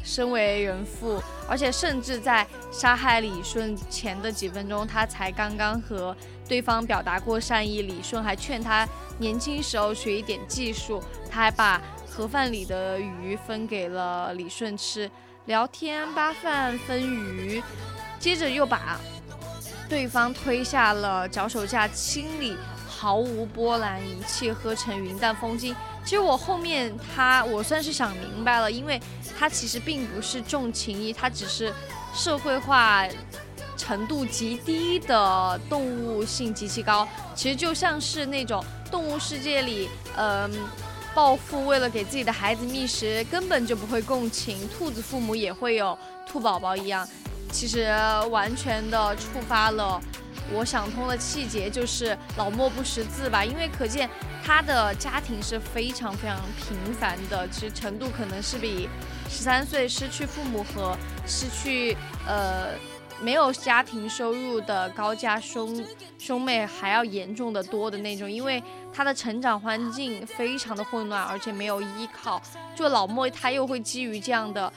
[0.03, 6.17] 身为人父，而且甚至在杀害李顺前的几分钟，他才刚刚和
[6.49, 7.83] 对方表达过善意。
[7.83, 15.11] 李顺还劝他年轻时候学一点技术，他还把盒饭里的鱼分给了李顺吃，
[15.47, 17.63] 聊天扒饭分鱼，
[18.19, 18.99] 接着又把
[19.89, 22.57] 对方推下了脚手架清理。
[22.99, 25.73] 毫无波澜，一气呵成云淡风轻。
[26.05, 29.01] 其实我后面他，我算是想明白了，因为
[29.39, 31.73] 他其实并不是重情义，他只是
[32.13, 33.07] 社会化
[33.77, 37.07] 程度极低的动物性极其高。
[37.37, 40.51] 其实就像是那种动物世界里，嗯，
[41.15, 45.97] 暴富为了给自己的孩子觅食，根本就不会共情兔子父母也会有
[46.27, 47.07] 兔宝宝一样。
[47.53, 47.89] 其实
[48.31, 50.01] 完全的触发了。
[50.53, 54.09] 我想通的气节就是老莫不识字吧，因为可见
[54.45, 58.89] 他的家庭是非常非常平凡的，其实程度可能是比
[59.29, 60.97] 十三岁失去父母和
[61.27, 61.97] 失去
[62.27, 62.69] 呃
[63.21, 65.85] 没有家庭收入的高家兄
[66.19, 72.41] 兄妹还要严重的多的那种，因为他的成长环境非常的混乱，而且没有依靠，
[72.75, 74.73] 就老莫他又会基于这样的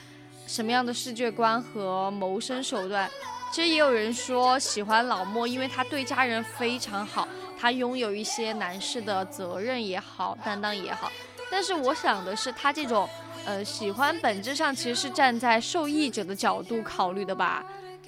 [0.46, 3.08] 什么样的世界观和谋生手段。
[3.52, 7.28] 其实也有人说喜欢老莫，因为他对家人非常好，
[7.58, 11.12] 他拥有一些男士的责任也好，担当也好。
[11.50, 13.06] 但是我想的是，他这种，
[13.44, 17.62] 呃，喜欢本质上其实是站在受益者的角度考虑的吧，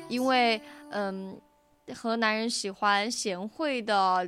[0.09, 1.39] 因为，嗯，
[1.95, 4.27] 和男人喜欢贤惠的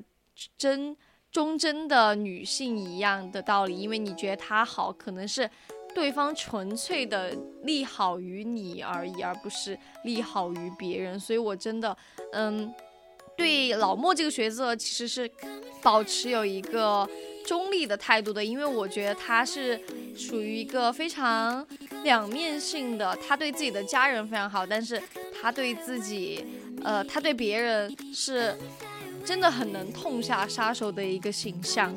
[0.59, 0.95] 真
[1.33, 5.51] 忠贞的女性一样的道理，因为你觉得他好，可能是。
[5.97, 11.19] 对方纯粹的利好于你而已，而不是利好于别人。
[11.19, 11.97] 所以我真的，
[12.35, 12.71] 嗯，
[13.35, 15.31] 对老莫这个角色其实是
[15.83, 17.09] 保持有一个
[17.47, 19.81] 中立的态度的，因为我觉得他是
[20.15, 21.67] 属于一个非常
[22.05, 23.17] 两面性的。
[23.27, 25.03] 他对自己的家人非常好，但是
[25.41, 26.45] 他对自己，
[26.85, 28.55] 呃，他对别人是
[29.25, 31.97] 真的很能痛下杀手的一个形象。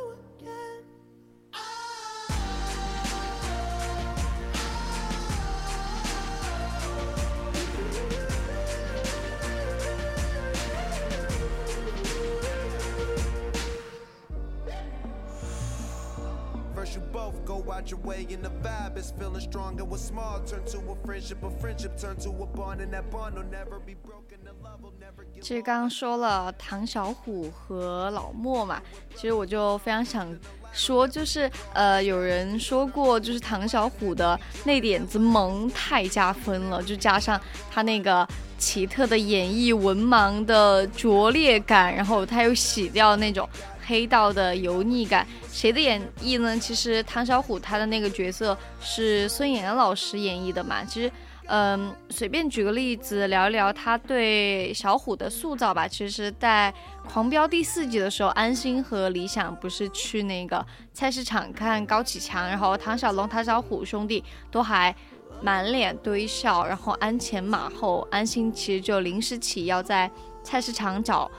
[17.51, 20.77] go out your way and the vibe is feeling strong and what's small turn to
[20.89, 24.37] a friendship, a friendship turn to a bond and that bond will never be broken,
[24.45, 28.81] the love will never get 其实刚刚说了唐小虎和老莫嘛，
[29.15, 30.25] 其实我就非常想
[30.71, 37.39] 说，就是呃，有人说过，就是唐小虎的那点子萌太加分了，就加上
[37.69, 38.25] 他那个
[38.57, 43.47] 奇特的演绎文盲的拙劣感，然后他又洗掉那种
[43.85, 45.27] 黑道的油腻感。
[45.51, 46.57] 谁的演绎呢？
[46.57, 51.11] 其实唐小虎他的那个角色是孙岩老师演绎的嘛，其实。
[51.53, 55.85] 嗯，随便举个例子聊一聊他对小虎的塑造吧。
[55.85, 56.73] 其实，在
[57.09, 64.95] 《狂飙》第四集的时候，安心和李想不是去那个菜市场看高启强，然后唐小龙、唐小虎兄弟都还
[65.41, 68.07] 满脸堆笑，然后鞍前马后。
[68.11, 70.09] 安心其实就临时起要在
[70.43, 71.29] 菜市场找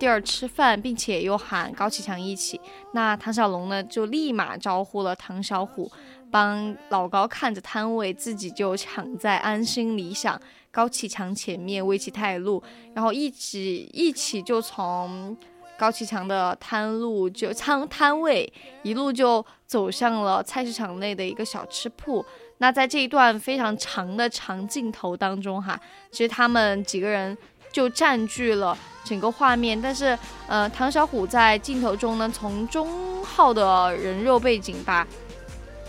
[0.00, 2.58] 地儿吃饭，并且又喊高启强一起。
[2.94, 5.92] 那唐小龙呢，就立马招呼了唐小虎。
[6.32, 10.40] 帮老高看着摊位，自己就抢在安心、理想、
[10.70, 12.62] 高启强前面为其带路，
[12.94, 15.36] 然后一起一起就从
[15.76, 18.50] 高启强的摊路就仓摊位
[18.84, 22.24] 一路就走向了菜市场内的一个小吃铺。
[22.58, 25.80] 那在这一段非常长的长镜头当中，哈，
[26.12, 27.36] 其实他们几个人
[27.72, 35.06] 就占据了整个画面，但是呃，唐小虎在镜头中呢，从中号的人肉背景吧。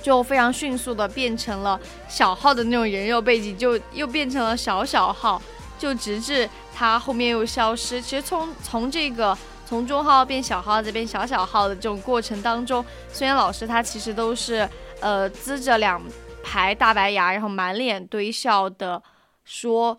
[0.03, 1.79] 就非常迅速的变成了
[2.09, 5.39] 小号的那种人肉背景，就又变成了小小号，
[5.77, 8.01] 就直至他后面又消失。
[8.01, 14.67] 其实从从这个从中号变小号再变小小号的这种过程当中，孙岩老师他其实都是
[15.01, 16.01] 呃呲着两
[16.43, 18.99] 排大白牙，然后满脸堆笑的
[19.45, 19.95] 说，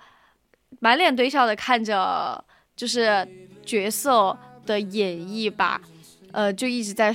[0.83, 3.27] 满脸堆笑的看着就是
[3.65, 5.81] 角色的演绎吧。
[6.33, 7.15] 呃，就一直在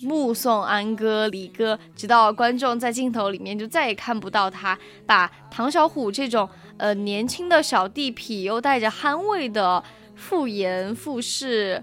[0.00, 6.48] 目送安哥、李哥，直到观众在镜头里面就再也看不到他，把唐小虎这种
[6.78, 9.82] 呃年轻的小地痞又带着憨味的
[10.14, 11.82] 复颜复式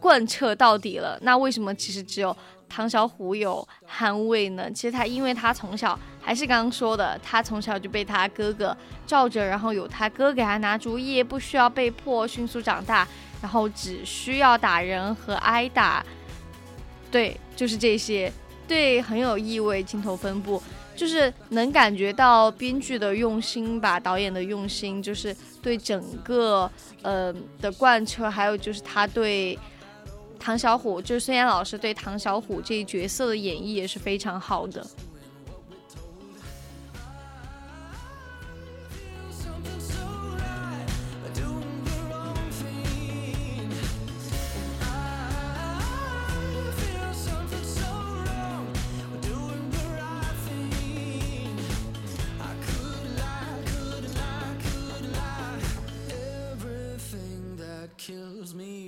[0.00, 1.18] 贯彻到底了。
[1.20, 2.36] 那为什么其实只有
[2.68, 4.70] 唐小虎有憨味呢？
[4.70, 13.06] 其实他因为他从小还是刚刚说的，他从小就被他哥哥罩着，然后有他哥给他拿主意，不需要被迫迅速长大。
[13.42, 16.04] 然后只需要打人和挨打，
[17.10, 18.32] 对，就是这些，
[18.66, 19.82] 对，很有意味。
[19.82, 20.60] 镜头分布
[20.96, 26.68] 就是能感觉到编剧的用心吧，导演的用心，就是对整个
[27.02, 29.56] 呃的贯彻，还有就是他对
[30.38, 34.86] 唐小虎，就是孙岩老师对唐小虎这一角色的演绎也是非常好的。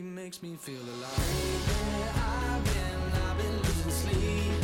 [0.01, 1.19] Makes me feel alive.
[1.19, 4.58] Lately, I've been, I've been losing sleep,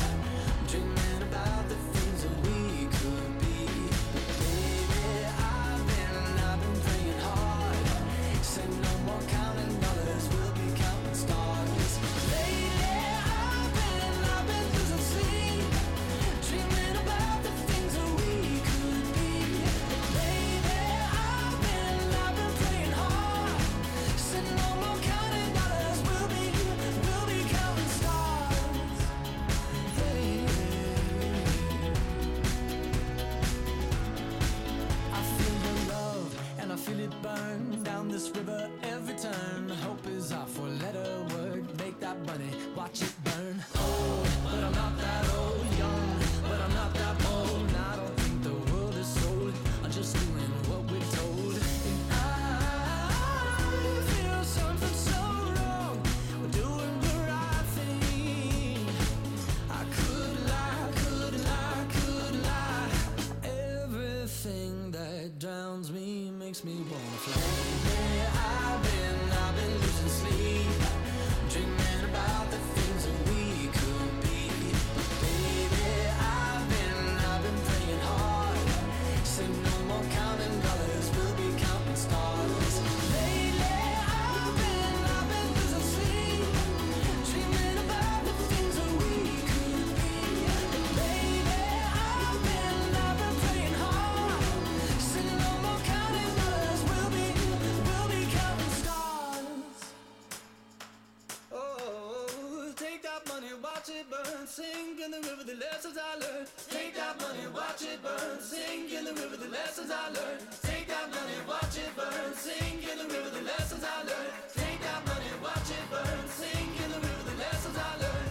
[107.85, 110.41] watch it burn, sink in the river, the lessons I learned.
[110.63, 114.33] Take that money, watch it burn, sink in the river, the lessons I learned.
[114.55, 118.31] Take that money, watch it burn, sink in the river, the lessons I learned.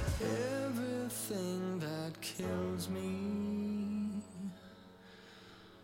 [0.66, 4.22] Everything that kills me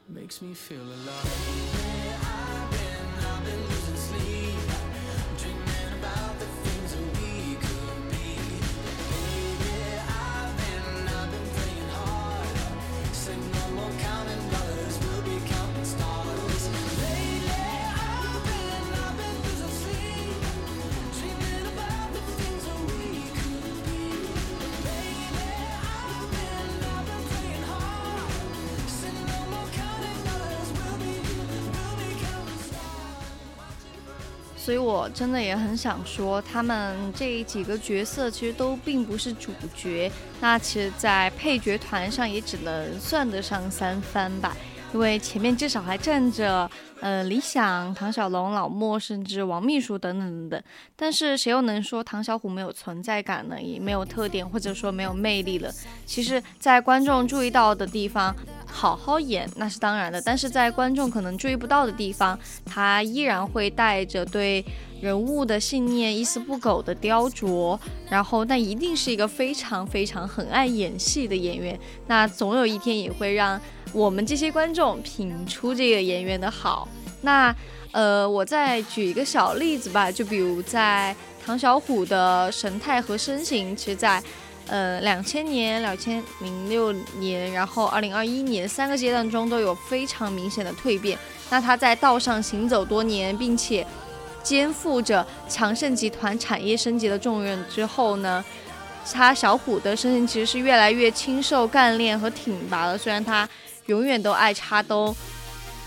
[0.08, 1.26] makes me feel alive.
[1.26, 4.69] Lately, I've been, I've been losing sleep,
[34.70, 44.56] 所以我真的也很想说，他们这几个角色其实都并不是主角，那其实，在配角团上也只能算得上三番吧。
[44.94, 50.64] 因为前面至少还站着，呃，李想、唐小龙、老莫，甚至王秘书等等等等。
[50.96, 53.62] 但是谁又能说唐小虎没有存在感呢？
[53.62, 55.72] 也没有特点，或者说没有魅力了？
[56.08, 58.36] 其实，在观众注意到的地方，
[58.72, 64.64] 好好演那是当然的，但是在观众可能注意不到的地方，他依然会带着对
[65.02, 67.78] 人物的信念一丝不苟的雕琢，
[68.10, 73.60] 然后那一定是一个非常非常很爱演戏的演员，那总有一天也会让
[73.92, 76.88] 我们这些观众品出这个演员的好。
[77.22, 77.54] 那
[77.92, 84.22] 呃，我再举一个小例子吧，就比如在唐小虎的神态和身形，其实在
[84.70, 91.18] 呃两千年、两千零六年，然后二零二一年三个阶段中都有非常明显的蜕变。
[91.50, 93.86] 那他在道上行走多年，并且
[94.44, 98.44] 肩负着强盛集团产业升级的重任之后呢，
[99.12, 102.98] 他小虎的身形其实是越来越清瘦、干练和挺拔了。
[102.98, 103.48] 虽然他
[103.88, 105.16] 永远都爱插兜，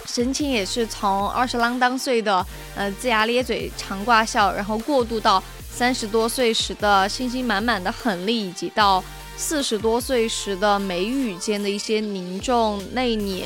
[0.04, 5.42] 神情也是从二十啷当岁的呃龇牙咧嘴、常挂笑，然后过渡到
[5.74, 9.02] 三十多岁时的信心满满的狠力，以及到
[9.36, 13.44] 四十多岁时的眉宇间的一些凝重、内敛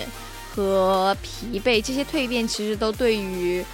[0.54, 3.64] 和疲惫，这些蜕变其实都对于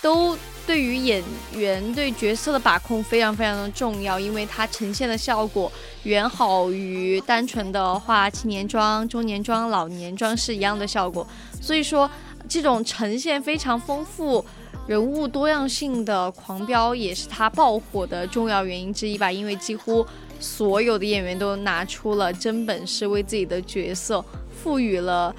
[0.00, 5.70] 都对于演员对角色的把控非常非常的重要，因为它呈现的效果
[6.04, 11.26] 远好于单纯的画青年妆、中年妆、老年妆是一样的效果。
[11.60, 12.10] 所以说，
[12.48, 14.44] 这种呈现非常丰富。
[14.86, 20.06] 人物多样性的《狂飙》也是他爆火的重要原因之一吧，因为几乎
[20.38, 24.24] 所有的演员都拿出了真本事，为自己的角色
[24.62, 25.34] 赋予了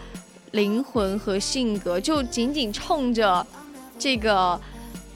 [0.51, 3.45] 灵魂和性格，就仅仅冲着
[3.97, 4.59] 这个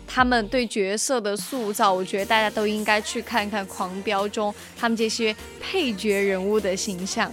[0.07, 7.29] 他们对角色的塑造，我觉得大家都应该去看看《狂飙》中他们这些配角人物的形象。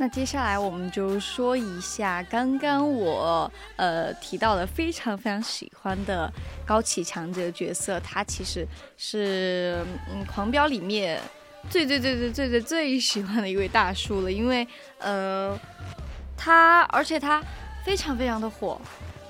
[0.00, 6.32] 那接下来我们就说一下刚刚我呃提到的非常非常喜欢的
[6.64, 11.20] 高启强这个角色，他其实是嗯《狂飙》里面
[11.68, 14.66] 最最最最最最最喜欢的一位大叔了，因为
[15.00, 15.54] 呃
[16.34, 17.44] 他而且他
[17.84, 18.80] 非常非常的火，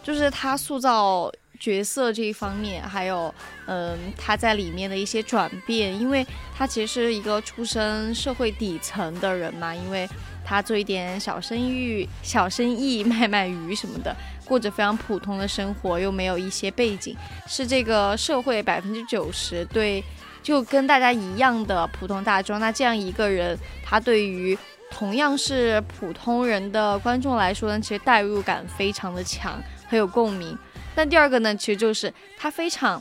[0.04, 1.28] 就是他塑造。
[1.60, 3.34] 角色这一方面，还有，
[3.66, 10.08] 嗯，他在里面的一些转变，因为他其实是一个出身社会底层的人嘛，因为
[10.50, 14.12] 他做一点小生意、小生意卖卖鱼什么的，
[14.44, 20.02] 过着非常普通的生活，又没有一些背景，是这个社会百分之九十对，
[20.42, 22.58] 就跟大家一样的普通大众。
[22.58, 24.58] 那这样一个人，他对于
[24.90, 30.58] 同样是普通人的观众来说呢，其实代入感非常的强，很有共鸣。
[30.96, 33.00] 但第二个呢，其实就是他非常，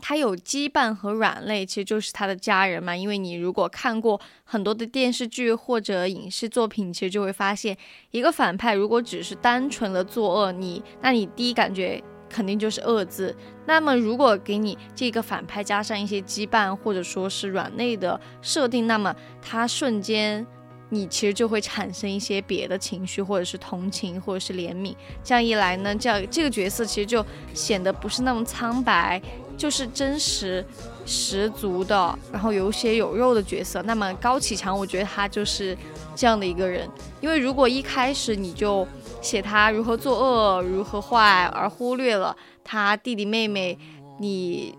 [0.00, 2.94] 他有羁绊和软肋，其实就是他的家人嘛。
[2.94, 7.76] 因为你如果看过很多的电视剧或者影视作品，其实就会发现，
[8.10, 13.34] 一个反派如果只是单纯的作恶，你那你第一感觉肯定就是恶字。
[13.66, 20.46] 那么如果给你这个反派加上一些羁绊或者说是软肋的设定，那么他瞬间。
[20.90, 24.94] 你其实就会产生一些别的情绪，或者是同情，或者是怜悯。
[25.24, 29.20] 这样一来呢，这样这个角色其实就显得不是那么苍白，
[29.56, 30.64] 就是真实
[31.06, 33.82] 十足的，然后有血有肉的角色。
[33.82, 35.76] 那么高启强，我觉得他就是
[36.14, 36.88] 这样的一个人。
[37.20, 38.86] 因为如果一开始你就
[39.22, 43.78] 写他如何作恶、如何坏，而忽略了他弟弟妹妹，
[44.18, 44.74] 你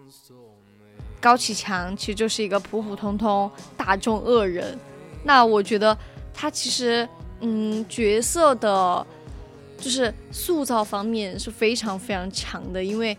[1.19, 4.77] 高启强其实就是一个普普通通大众恶人。
[5.23, 5.97] 那我觉得
[6.33, 7.07] 他其实，
[7.39, 9.05] 嗯，角色的，
[9.79, 13.17] 就是塑造方面是非常非常强的，因为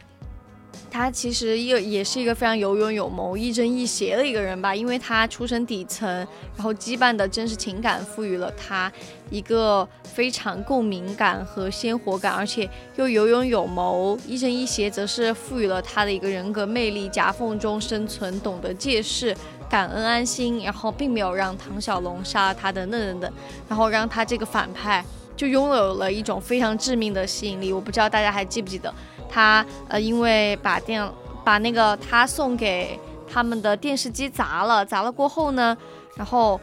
[0.91, 4.75] 他其实也也是一个非常有勇有谋、亦正亦邪的一个人吧。
[4.75, 6.09] 因为他出身底层，
[6.55, 8.91] 然后羁绊的真实情感赋予了他
[9.31, 19.37] 一个非常共鸣感和鲜活感，而且又有勇有谋、亦正亦邪，则是赋予了他的一个人格魅力，夹缝中生存，懂得借势。
[19.69, 23.33] 感恩安心，然后并没有让唐小龙杀了他等等等等，
[23.69, 25.05] 然后让他这个反派
[25.37, 27.73] 就拥有了一种非常致命的吸引力。
[27.73, 28.95] 我不知道大家还记不记得，
[29.29, 31.07] 他呃因为把电
[31.45, 32.99] 把那个他送给
[33.31, 35.77] 他们的电视机砸了，砸了过后呢，
[36.17, 36.61] 然后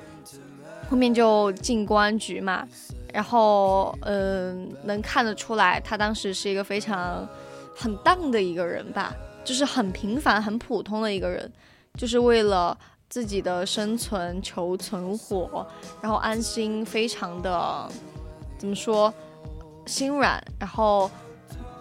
[0.89, 2.67] 后面就进公安局嘛，
[3.13, 7.27] 然后嗯能看得出来，他当时是一个非常
[7.75, 11.51] 很荡的一个人吧，就是很平凡很普通的一个人，
[11.97, 12.77] 就是为了。
[13.09, 15.63] 自己的生存求存活，
[16.01, 17.87] 然后安心，非常的
[18.57, 19.13] 怎么说，
[19.85, 20.43] 心软。
[20.57, 21.11] 然后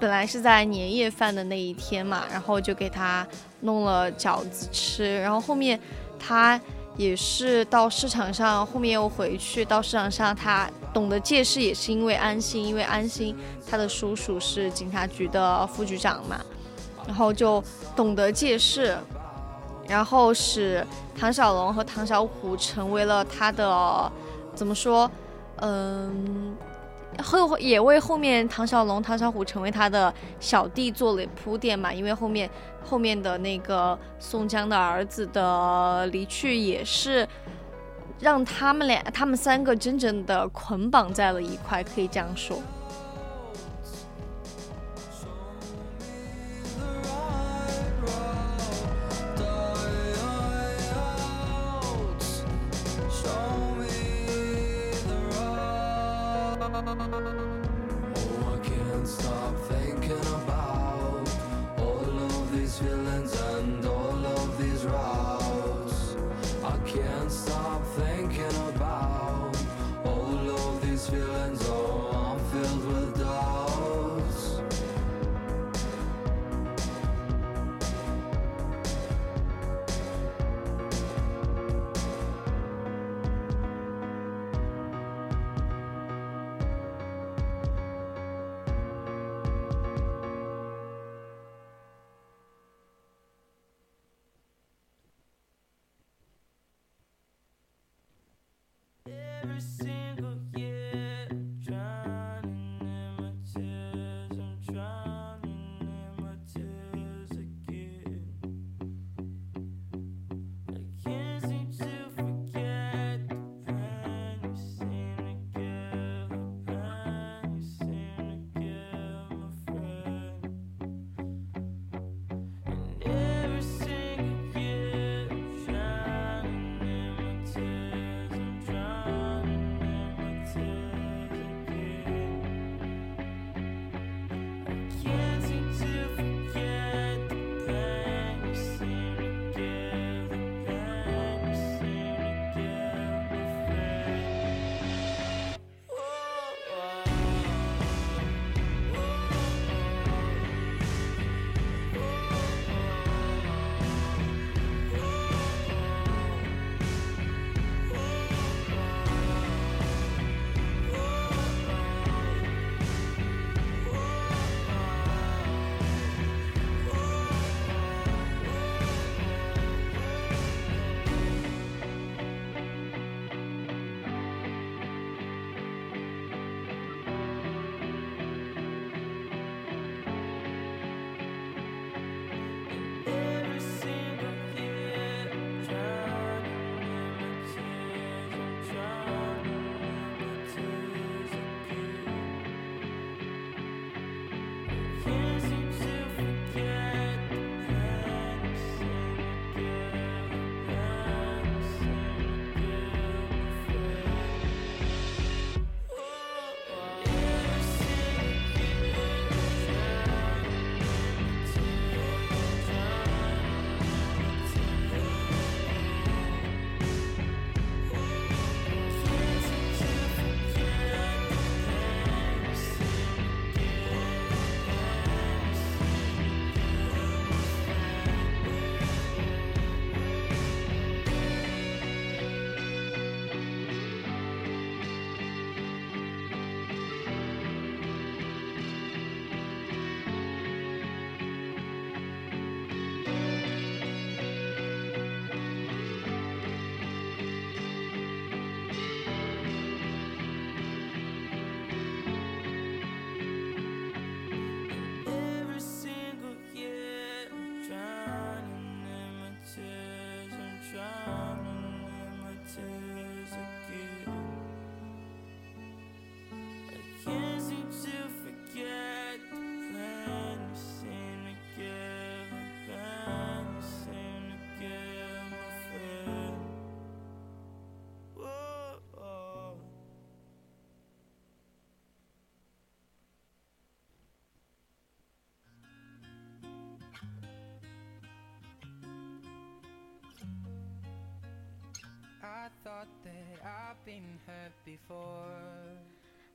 [0.02, 3.24] 本来是在年夜饭的那一天嘛，然后就给他
[3.60, 5.20] 弄了饺子吃。
[5.20, 5.78] 然后后面
[6.18, 6.60] 他
[6.96, 13.32] 也是到市场上，后面又回去到市场上，他懂得借势，也是因为安心，因为安心
[13.70, 16.40] 他的叔叔是警察局的副局长嘛，
[17.06, 17.62] 然后就
[17.94, 18.98] 懂得借势。
[19.86, 20.84] 然后使
[21.16, 24.10] 唐小龙和唐小虎成为了他的，
[24.52, 25.08] 怎么说？
[25.58, 26.56] 嗯，
[27.22, 31.92] 后也为后面唐小龙、唐小虎成为他的小弟做了铺垫嘛。
[31.92, 32.48] 因为后面
[32.84, 37.28] 后面的那个宋江的儿子的离去，也是
[38.20, 42.58] 让他们俩、他们三个真正的捆绑在了一块，可以这样说。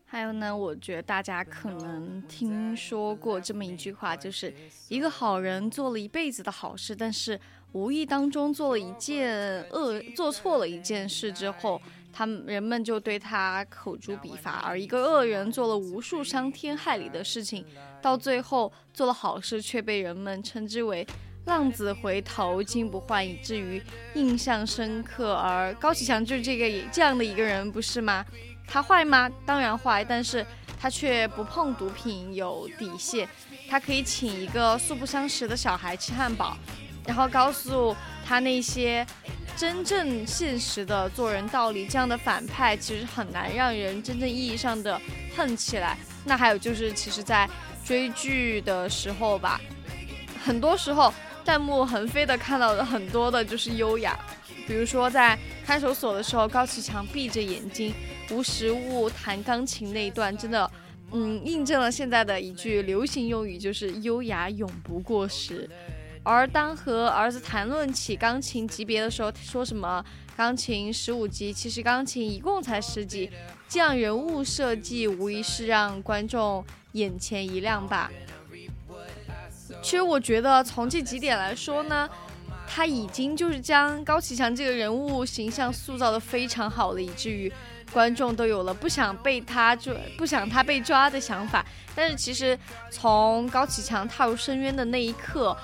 [0.09, 4.53] 还有呢，我觉得大家可能听说过这么一句话，就是
[4.87, 7.37] 一个好人做了一辈子的好事，但是
[7.73, 11.81] 无意当中做了一件恶，做错了一件事之后，
[12.13, 17.65] 他们人们就对他口诛笔伐；而一个恶人做了无数伤天害理的事情，
[18.01, 21.05] 到最后做了好事，却被人们称之为
[21.47, 23.81] 浪子回头金不换，以至于
[24.13, 25.33] 印象深刻。
[25.33, 28.23] 而高启强就是这个这样的一个人，不是吗？
[28.67, 29.29] 他坏吗？
[29.45, 30.45] 当然坏，但是
[30.79, 33.27] 他却不碰毒品，有底线。
[33.69, 36.57] 他可以请一个素不相识的小孩吃汉堡，
[37.05, 37.95] 然后告诉
[38.25, 39.05] 他那些
[39.55, 41.87] 真正现实的做人道理。
[41.87, 44.99] 这样的反派其实很难让人真正意义上的
[45.35, 45.97] 恨起来。
[46.25, 47.49] 那还有就是，其实，在
[47.85, 49.61] 追剧的时候吧，
[50.43, 51.13] 很多时候
[51.47, 54.19] 弹幕横飞的看到的很多的就是优雅，
[54.67, 57.93] 比如说在看守所的时候，高启强闭着眼睛。
[58.29, 60.69] 无实物弹钢琴那一段真的，
[61.13, 65.69] 嗯，印证了现在的一句流行用语，就是优雅永不过时。
[66.21, 70.03] 而当和儿子谈论起钢琴级别的时候，说什么
[70.35, 73.31] 钢琴十五级，其实钢琴一共才十级，
[73.69, 78.11] 这样人物设计无疑是让观众眼前一亮吧。
[79.81, 82.09] 其实我觉得从这几点来说呢，
[82.67, 87.51] 他已经就是将高启强这个人物形象塑造的非常好了，以至于。
[87.93, 91.65] 观众都有了不想被他就、不想他被抓的想法，
[91.95, 92.55] 但是其实
[92.91, 95.55] 从高启强踏入深渊的那一刻，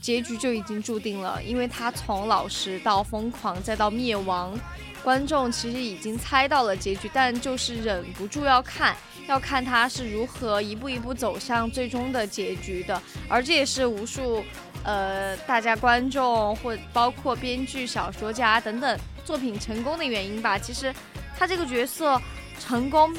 [0.00, 4.56] 结局就已经注定了，因为他从老实到疯狂再到灭亡，
[5.04, 8.96] 观众其实已经猜到了结局，但就是忍不住要看，
[9.28, 14.42] 要看他是如何一步一步走向最终的结局的，而这也是无数
[14.82, 20.92] 呃大家观众或包括编剧、小说家等等作品成功的原因吧，其实。
[21.36, 22.16] 他这个角色
[22.60, 23.12] 成功，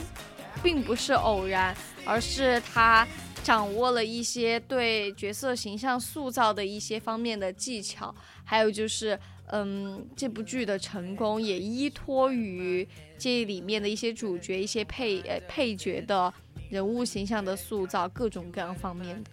[0.63, 1.75] 并不是偶然，
[2.05, 3.05] 而是他
[3.43, 16.33] 掌握了一些对角色形象塑造的一些方面的技巧，还有就是，嗯，这部剧的成功也依托于这里面的一些主角、一些配呃配角的
[16.69, 19.31] 人物形象的塑造，各种各样方面的。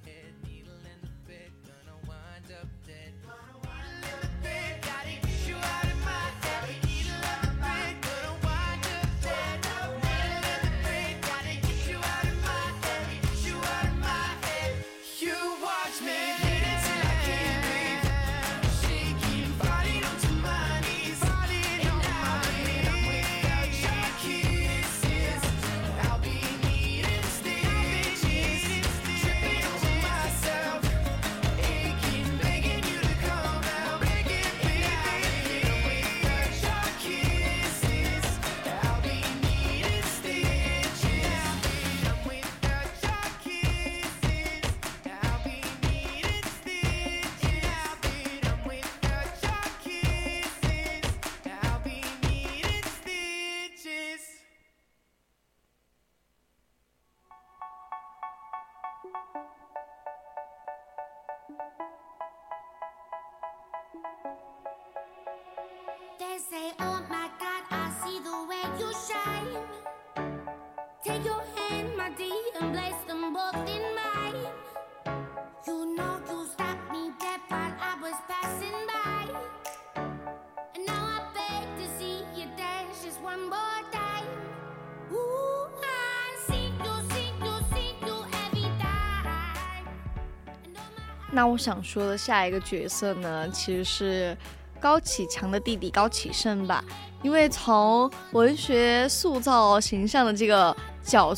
[91.35, 94.37] 那我想说的下一个角色呢，其实是
[94.79, 96.85] 高启强的弟弟高启盛吧。
[97.23, 101.35] 因为从文学塑造形象的这个角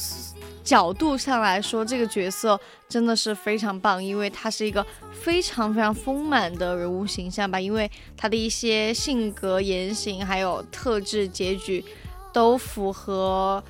[0.65, 2.59] 角度上来说，这个角色
[2.89, 7.61] 真的是非常棒，因为他是一个非常非常丰满的人物形象吧。
[7.61, 11.85] 因为他的一些性格、言行还有特质、结局，
[12.33, 13.63] 都符合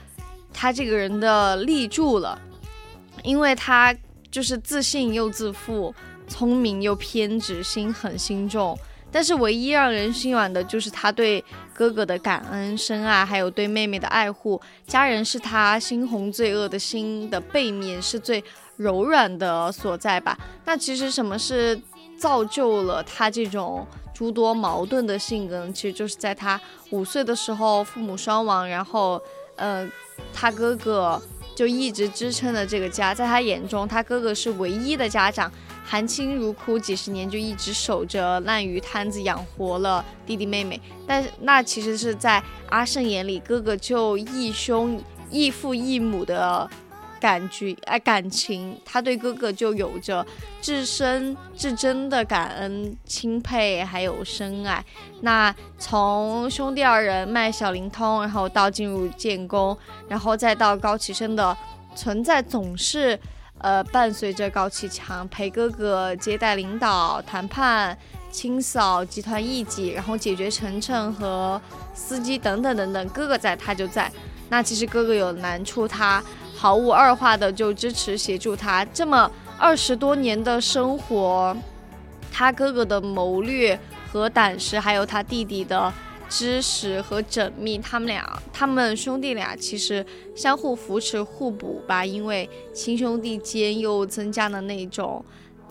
[0.54, 2.40] 他这个人的立柱了。
[3.22, 3.94] 因为他
[4.30, 5.94] 就是自信又自负。
[6.26, 8.78] 聪明又偏执，心狠心重。
[9.12, 14.60] 但是唯一让人心软的就是他对哥哥的感恩深爱，还有对妹妹的爱护。
[14.88, 18.42] 家人是他猩红罪恶的心的背面，是最
[18.76, 20.36] 柔软的所在吧？
[20.64, 21.80] 那其实什么是
[22.18, 25.72] 造就了他这种诸多矛盾的性格呢？
[25.72, 26.60] 其实就是在他
[26.90, 29.22] 五岁的时候，父母双亡，然后，
[29.54, 29.88] 呃，
[30.32, 31.22] 他哥哥
[31.54, 35.48] 就一直支撑着这个家，在他眼中，他哥哥是唯一的家长。
[35.86, 40.80] 含辛茹苦几十年，就一直守着烂鱼摊子养活了弟弟妹妹。
[41.06, 44.98] 但那其实是在阿胜眼里，哥哥就义兄
[45.30, 46.68] 义父义母的
[47.20, 50.26] 感觉哎感情，他对哥哥就有着
[50.62, 54.82] 至深至真的感恩、钦佩还有深爱。
[55.20, 59.76] 那从兄弟二人卖小灵通，然后到进入建工，
[60.08, 61.54] 然后再到高启生的
[61.94, 63.20] 存在，总是。
[63.58, 67.96] 呃，伴随着高启强陪哥哥接待领导谈判、
[68.30, 71.60] 清扫集团异己，然后解决程程和
[71.94, 74.10] 司机等等等等，哥哥在他就在。
[74.50, 76.22] 那其实哥哥有难处，他
[76.54, 78.84] 毫无二话的就支持协助他。
[78.86, 81.56] 这么二十多年的生活，
[82.30, 83.78] 他哥哥的谋略
[84.12, 85.90] 和胆识，还有他弟弟的。
[86.28, 92.04] 知识和缜密，他们俩，他们兄弟俩其实相互扶持、互补吧。
[92.04, 95.24] 因为亲兄弟间又增加了那种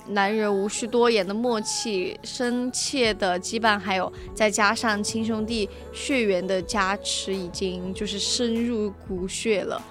[0.08, 9.82] 男人无需多言的默契、深切的羁绊，还有再加上亲兄弟血缘的加持，已经就是深入骨血了。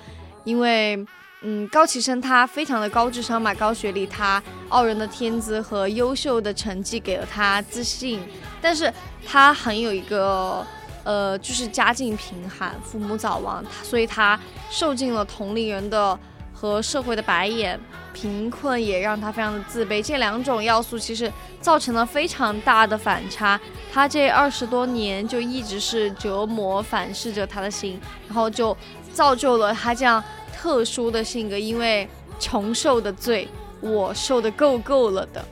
[0.45, 0.97] 因为，
[1.45, 8.21] 嗯，高启生他非常的高智商嘛，高学历，他傲人的天资和优秀的成绩给了他自信。
[8.61, 8.93] 但是
[9.27, 10.65] 他很有一个，
[11.03, 14.39] 呃，就是家境贫寒，父母早亡，所以他
[14.71, 16.17] 受尽了同龄人的
[16.55, 17.79] 和社会的白眼，
[18.13, 20.01] 贫困也让他非常的自卑。
[20.01, 23.61] 这两种要素其实造成了非常大的反差。
[23.93, 28.77] 他这二十多年就一直是折磨、反噬着他的心，然后就
[29.13, 30.23] 造就了他这样
[30.63, 31.59] 特殊的性格。
[31.59, 32.09] 因为
[32.39, 33.49] 穷受的罪，
[33.81, 35.45] 我受的够够了的，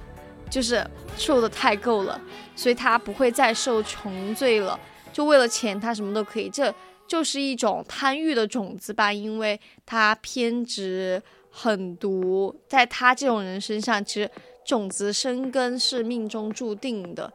[0.48, 2.20] 就是受的太够了。
[2.54, 4.78] 所以他不会再受穷罪了，
[5.12, 6.48] 就为了钱，他什么都可以。
[6.48, 6.72] 这
[7.08, 11.20] 就是一种贪欲的种子吧，因为他偏执
[11.50, 14.30] 狠毒，在他这种人身上，其实
[14.64, 17.32] 种子生根是命中注定的。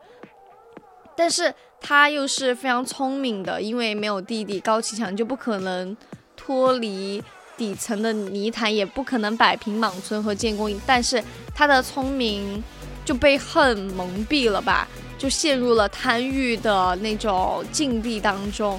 [1.17, 5.95] 但是他又是非常聪明的，因为没有弟弟高启强，就不可能
[6.35, 7.23] 脱离
[7.57, 10.73] 底层的泥潭，也不可能摆平莽村和建功。
[10.85, 11.23] 但是
[11.53, 12.63] 他的聪明
[13.03, 14.87] 就被恨蒙蔽了吧。
[15.17, 18.77] 就陷入了贪欲的那种境地当中，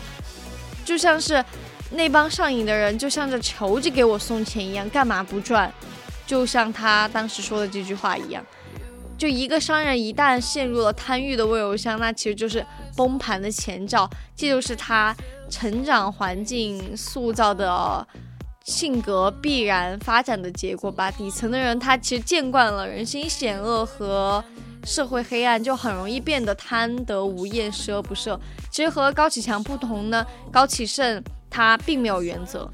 [0.85, 1.43] 就像是
[1.91, 5.73] 那帮上瘾的人，就像着求着给我送钱一样，干嘛不赚？
[6.27, 8.45] 就像他当时说的这句话一样，
[9.17, 15.17] 就一个商人一旦陷入了贪欲的味油箱，那其实就是崩盘的前兆，这就是他
[15.49, 18.07] 成长环境塑造的
[18.67, 21.11] 性格必然发展的结果吧。
[21.11, 24.45] 底层的人，他其实见惯了人心险恶和。
[24.85, 28.39] 社会黑暗就很容易变得贪得无厌、十恶不赦。
[28.71, 31.21] 其实和高启强不同呢，高启盛
[31.51, 32.71] 他并没有原则，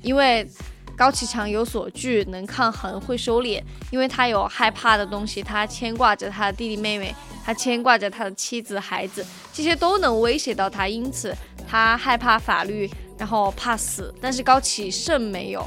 [0.00, 0.48] 因为
[0.96, 3.62] 高启强有所惧，能抗衡，会收敛。
[3.90, 7.14] 因为他有害怕的东西，他牵挂着他的弟弟妹妹，
[7.44, 9.22] 他牵挂着他的妻子孩子，
[9.52, 11.36] 这些都能威胁到他，因此
[11.68, 12.90] 他害怕法律，
[13.22, 14.12] 然后怕死。
[14.20, 15.64] 但是高启盛没有，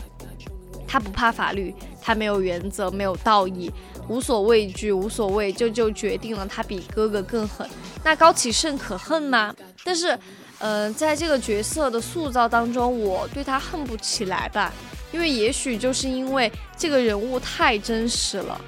[0.85, 3.71] 他不怕法律，他没有原则，没有道义。
[4.09, 7.65] 无所畏惧，无所谓，就就决定了他比哥哥更狠。
[8.03, 9.55] 那高启盛可恨吗？
[9.85, 10.19] 但是，
[10.59, 14.73] 呃，在这个角色的塑造当中，我对他恨不起来吧，
[15.13, 18.59] 因为也许就是因为这个人物太真实了。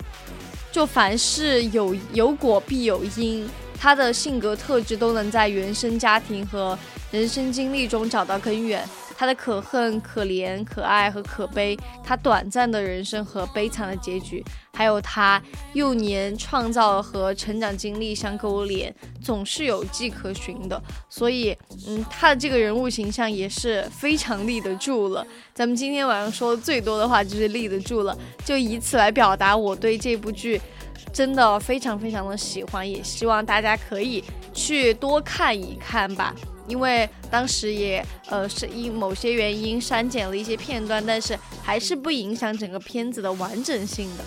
[0.72, 6.80] 就凡事有有果必有因，他的性格特质都能在原生家庭和
[7.12, 8.88] 人生经历中找到根源。
[9.20, 15.42] 他的可恨、可怜、可爱和可悲，他短暂的人生和悲惨的结局，还有他
[15.74, 20.80] 幼年创造和成长经历相勾连，总是有迹可循的。
[21.10, 21.58] 所以，
[21.88, 25.26] 嗯，他的这个人物形象也是非常立得住了。
[25.52, 28.16] 咱们今天晚上说的最多的话就是立得住了，
[28.46, 30.62] 就以此来表达我对这部剧
[31.12, 34.24] 真的非常非常的喜欢，也希望大家可以
[34.54, 36.36] 去多看一看吧。
[36.68, 44.24] 因为当时也呃是因某些原因删减了一些片段，但是还是不影响整个片子的完整性的。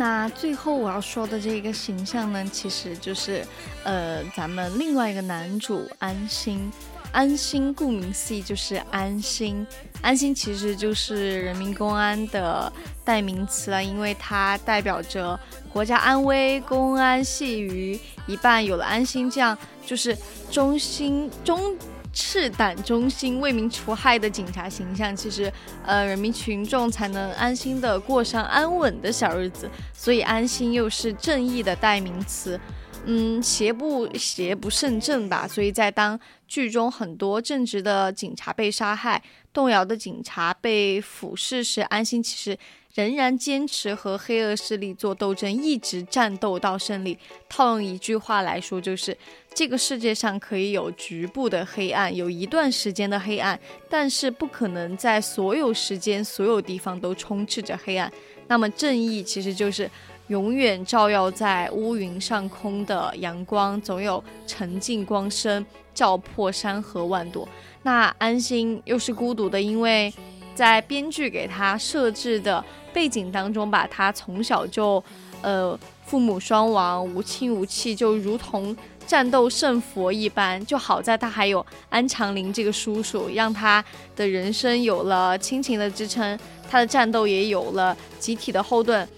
[0.00, 3.46] 那最后我要说的这个形象呢，其实就是，
[3.84, 6.72] 呃，咱们另外一个男主安心。
[7.12, 9.66] 安心顾名思义就是安心，
[10.00, 12.72] 安心其实就是人民公安的
[13.04, 15.38] 代名词了，因为它代表着
[15.70, 18.64] 国家安危、公安系于一半。
[18.64, 20.16] 有了安心这样就是
[20.50, 21.76] 忠心忠
[22.12, 25.52] 赤胆忠心、为民除害的警察形象，其实
[25.84, 29.70] 呃人民群众才能安心的过上安稳的小日子。
[29.92, 32.58] 所以安心又是正义的代名词。
[33.06, 39.22] 嗯，邪不邪不胜正吧，所以在当剧中很多正直的警察被杀害、
[39.54, 42.58] 动摇的警察被俯视时，安心其实
[42.94, 47.18] 仍然坚持和黑恶势力做斗争，一直战斗到胜利。
[47.48, 49.16] 套用一句话来说，就是
[49.54, 53.58] 这个世界上可以有局部的黑暗，有一段时间的黑暗，
[53.88, 58.12] 但是不可能在所有时间、所有地方都充斥着黑暗。
[58.48, 59.90] 那么正义其实就是。
[60.30, 67.48] 永远照耀在乌云上空的阳光，总有沉静光生，照破山河万朵。
[67.82, 70.14] 那安心又是孤独的，因为
[70.54, 72.62] 在编剧给他设置的
[72.92, 75.02] 背景当中，把他从小就，
[75.42, 80.64] 呃，父母双亡，无亲无戚，就如同战斗圣佛一般。
[80.66, 89.08] 就好在他还有安长林这个叔叔，让他的人生有了亲情的支撑，他的战斗也有了集体的后盾。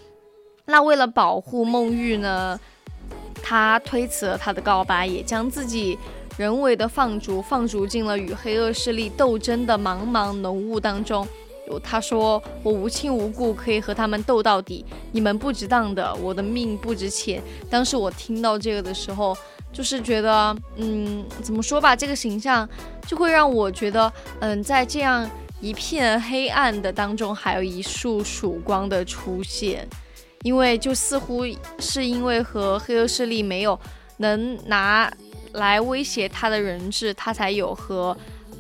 [0.67, 2.59] 那为了保护孟玉呢，
[3.43, 5.99] 他推辞了他的告白，也将自己
[6.37, 11.27] 人为的放逐，放逐进了与黑恶势力斗争的茫茫浓雾当中。
[11.83, 14.85] 他说：“我无亲无故，可以和他们斗到底。
[15.13, 19.35] 你们不值当的，我的命不值钱。”当时我听到这个的时候，
[19.73, 22.69] 就是觉得，嗯，怎么说吧，这个形象
[23.07, 25.27] 就会让我觉得，嗯，在这样
[25.61, 29.89] 一片黑暗的当中，还有一束曙光的出现。
[30.43, 31.45] 因为就似乎
[31.79, 33.79] 是因为和黑恶势力没有
[34.19, 35.11] 能拿
[35.53, 38.17] 来威胁他的人质，他才有和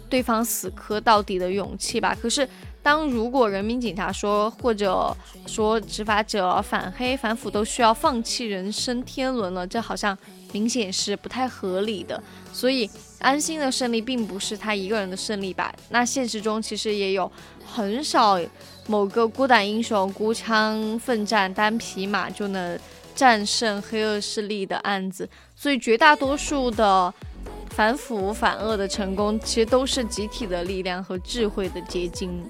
[0.08, 2.16] 对方死磕到底的勇气吧。
[2.20, 2.46] 可是，
[2.82, 5.16] 当如果人民警察说，或者
[5.46, 10.16] 说执法者反黑反腐都需要放弃人生天伦了，这好像
[10.52, 12.22] 明显是不太合理的。
[12.52, 12.90] 所以，
[13.20, 15.72] 安心的胜利并不是他一个人的胜利吧？
[15.90, 17.30] 那现实中其实也有
[17.64, 18.38] 很少
[18.86, 22.78] 某个孤胆英雄孤枪奋战单匹马就能
[23.14, 25.26] 战胜黑恶势力的案子。
[25.62, 27.14] 所以，绝大多数的
[27.70, 32.44] 反腐反恶的成功，其实都是集体的力量和智慧的结晶。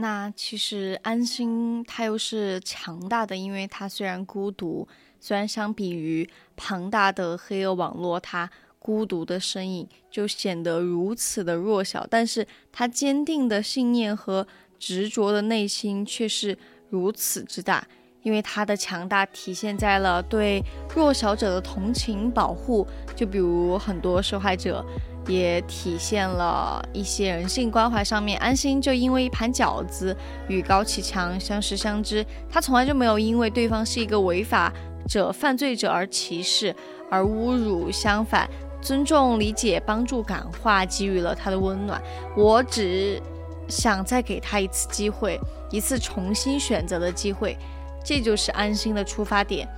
[0.00, 4.86] 那其实安心，他又是强大的，因为他虽然孤独，
[5.18, 8.48] 虽然相比于庞大的黑恶网络，他
[8.78, 14.46] 孤独的身影就显得如此的弱小，但是他坚定的信念和
[14.78, 16.56] 执着的内心却是
[16.90, 17.84] 如此之大，
[18.22, 20.62] 因为他的强大体现在了对
[20.94, 24.86] 弱小者的同情保护，就比如很多受害者。
[25.28, 28.36] 也体现了一些人性关怀上面。
[28.40, 30.16] 安心就因为一盘饺子
[30.48, 34.72] 与高启强相识相知，他从来就没有因为对方是一个违法
[35.06, 36.74] 者、犯罪者而歧视、
[37.10, 38.48] 而侮辱，相反，
[38.80, 42.02] 尊重、理解、帮助、感化，给予了他的温暖。
[42.34, 43.22] 我只
[43.68, 45.38] 想再给他一次机会，
[45.70, 47.56] 一次重新选择的机会，
[48.02, 49.68] 这就是安心的出发点。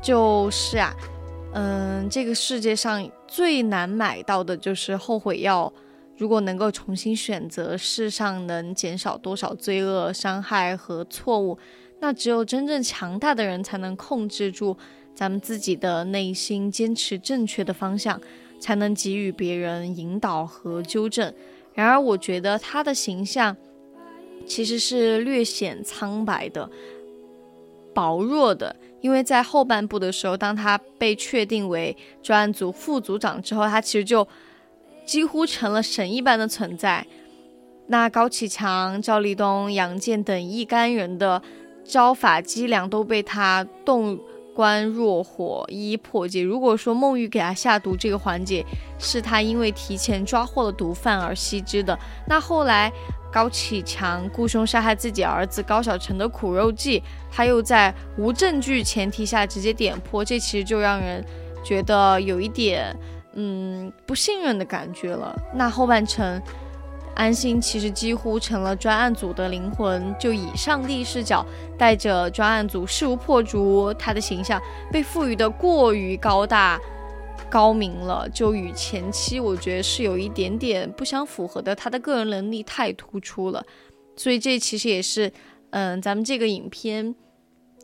[0.00, 0.94] 就是啊。
[1.58, 5.72] 嗯，这个世界上最难买到的就是后悔药。
[6.16, 11.58] 如果能够重新选择，世上能减少多少罪恶、伤害和错误？
[12.00, 14.76] 那只有真正强大的人才能控制住
[15.14, 18.20] 咱们自己的内心，坚持正确的方向，
[18.58, 21.32] 才能给予别人引导和纠正。
[21.74, 23.54] 然而，我觉得他的形象
[24.46, 26.70] 其实是略显苍白的、
[27.92, 28.74] 薄弱的。
[29.06, 34.26] 因为在后半部的时候，当他被确定为专案组副组长之后，他其实就
[35.04, 37.06] 几乎成了神一般的存在。
[37.86, 41.40] 那高启强、赵立东、杨建等一干人的
[41.84, 44.18] 招法伎俩都被他动
[44.56, 46.42] 关若火，一一破解。
[46.42, 48.64] 如果说孟玉给他下毒这个环节
[48.98, 52.90] 是他因为提前抓获了毒贩而悉知的，那后来。
[53.32, 61.22] 高启强雇凶杀害自己儿子高小成的苦肉计，他又在无证据前提下直接点破，这其实就让人
[61.62, 62.96] 觉得有一点
[63.34, 65.36] 嗯不信任的感觉了。
[65.52, 66.40] 那后半程，
[67.16, 71.44] 安心其实几乎成了专案组的灵魂，就以上帝视角
[71.76, 74.60] 带着专案组势如破竹，他的形象
[74.92, 76.78] 被赋予的过于高大。
[77.48, 81.74] 高明了，就与前期我觉得是有一点点不相符合的。
[81.74, 83.64] 他的个人能力太突出了，
[84.16, 85.32] 所以这其实也是，
[85.70, 87.14] 嗯，咱们这个影片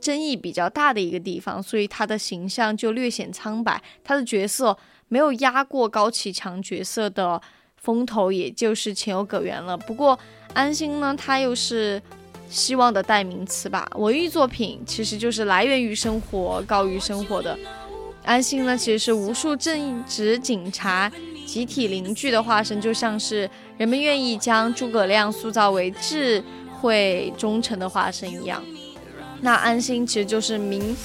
[0.01, 1.63] 争议比较大的一个地方。
[1.63, 4.77] 所以他的形象就略显苍白，他的角色
[5.07, 7.41] 没有压过高启强角色的
[7.83, 9.77] 风头，也就是情有可原了。
[9.77, 10.17] 不过
[10.55, 12.01] 安心呢，他又是
[12.49, 13.91] 希望的代名词吧。
[13.97, 17.59] 文艺作品其实就是来源于生活，高于生活的。
[18.25, 21.11] 安心呢，其实是无数正直警察
[21.45, 26.41] 集体凝聚的化身，就像是人们愿意将诸葛亮塑造为智
[26.81, 28.63] 慧忠诚的化身一样。
[29.41, 30.97] 那安心其实就是民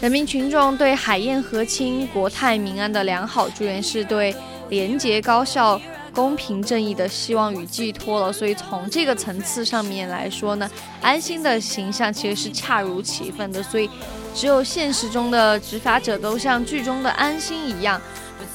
[0.00, 4.34] 人民群众对海晏和亲、国泰民安的良好祝愿，是对
[4.70, 5.80] 廉洁高效。
[6.16, 10.68] 公平正义的希望与寄托了，所以从这个层次上面来说呢，
[11.02, 13.62] 安心的形象其实是恰如其分的。
[13.62, 13.90] 所以，
[14.34, 18.00] 只有现实中的执法者都像剧中的安心一样，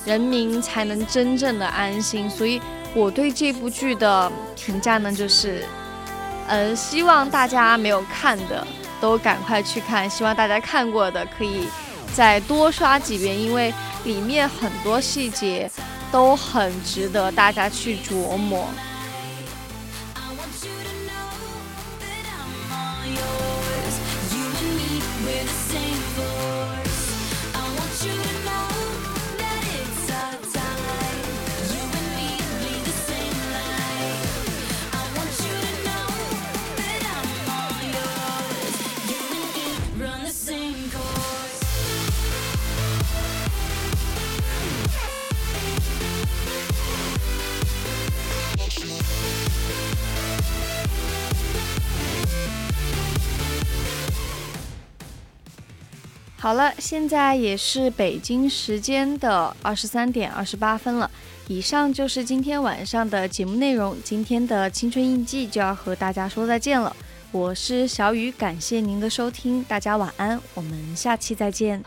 [0.06, 2.28] 人民才能真正的安心。
[2.28, 2.60] 所以，
[2.96, 5.64] 我对这部剧的评价呢，就是，
[6.48, 8.66] 呃，希望大家没有看的
[9.00, 11.68] 都赶快去看，希望大家看过的可以
[12.12, 13.72] 再多刷几遍，因为
[14.04, 15.70] 里面很多细节
[16.12, 18.68] 都很值得大家去琢磨。
[56.42, 61.10] 好了，现在也是北京时间的二十三点二十八分了。
[61.48, 66.96] 以上就是今天晚上的节目内容，今天的青春印记就要和大家说再见了。
[67.32, 71.84] 我是小雨，感谢您的收听，大家晚安，我们下期再见。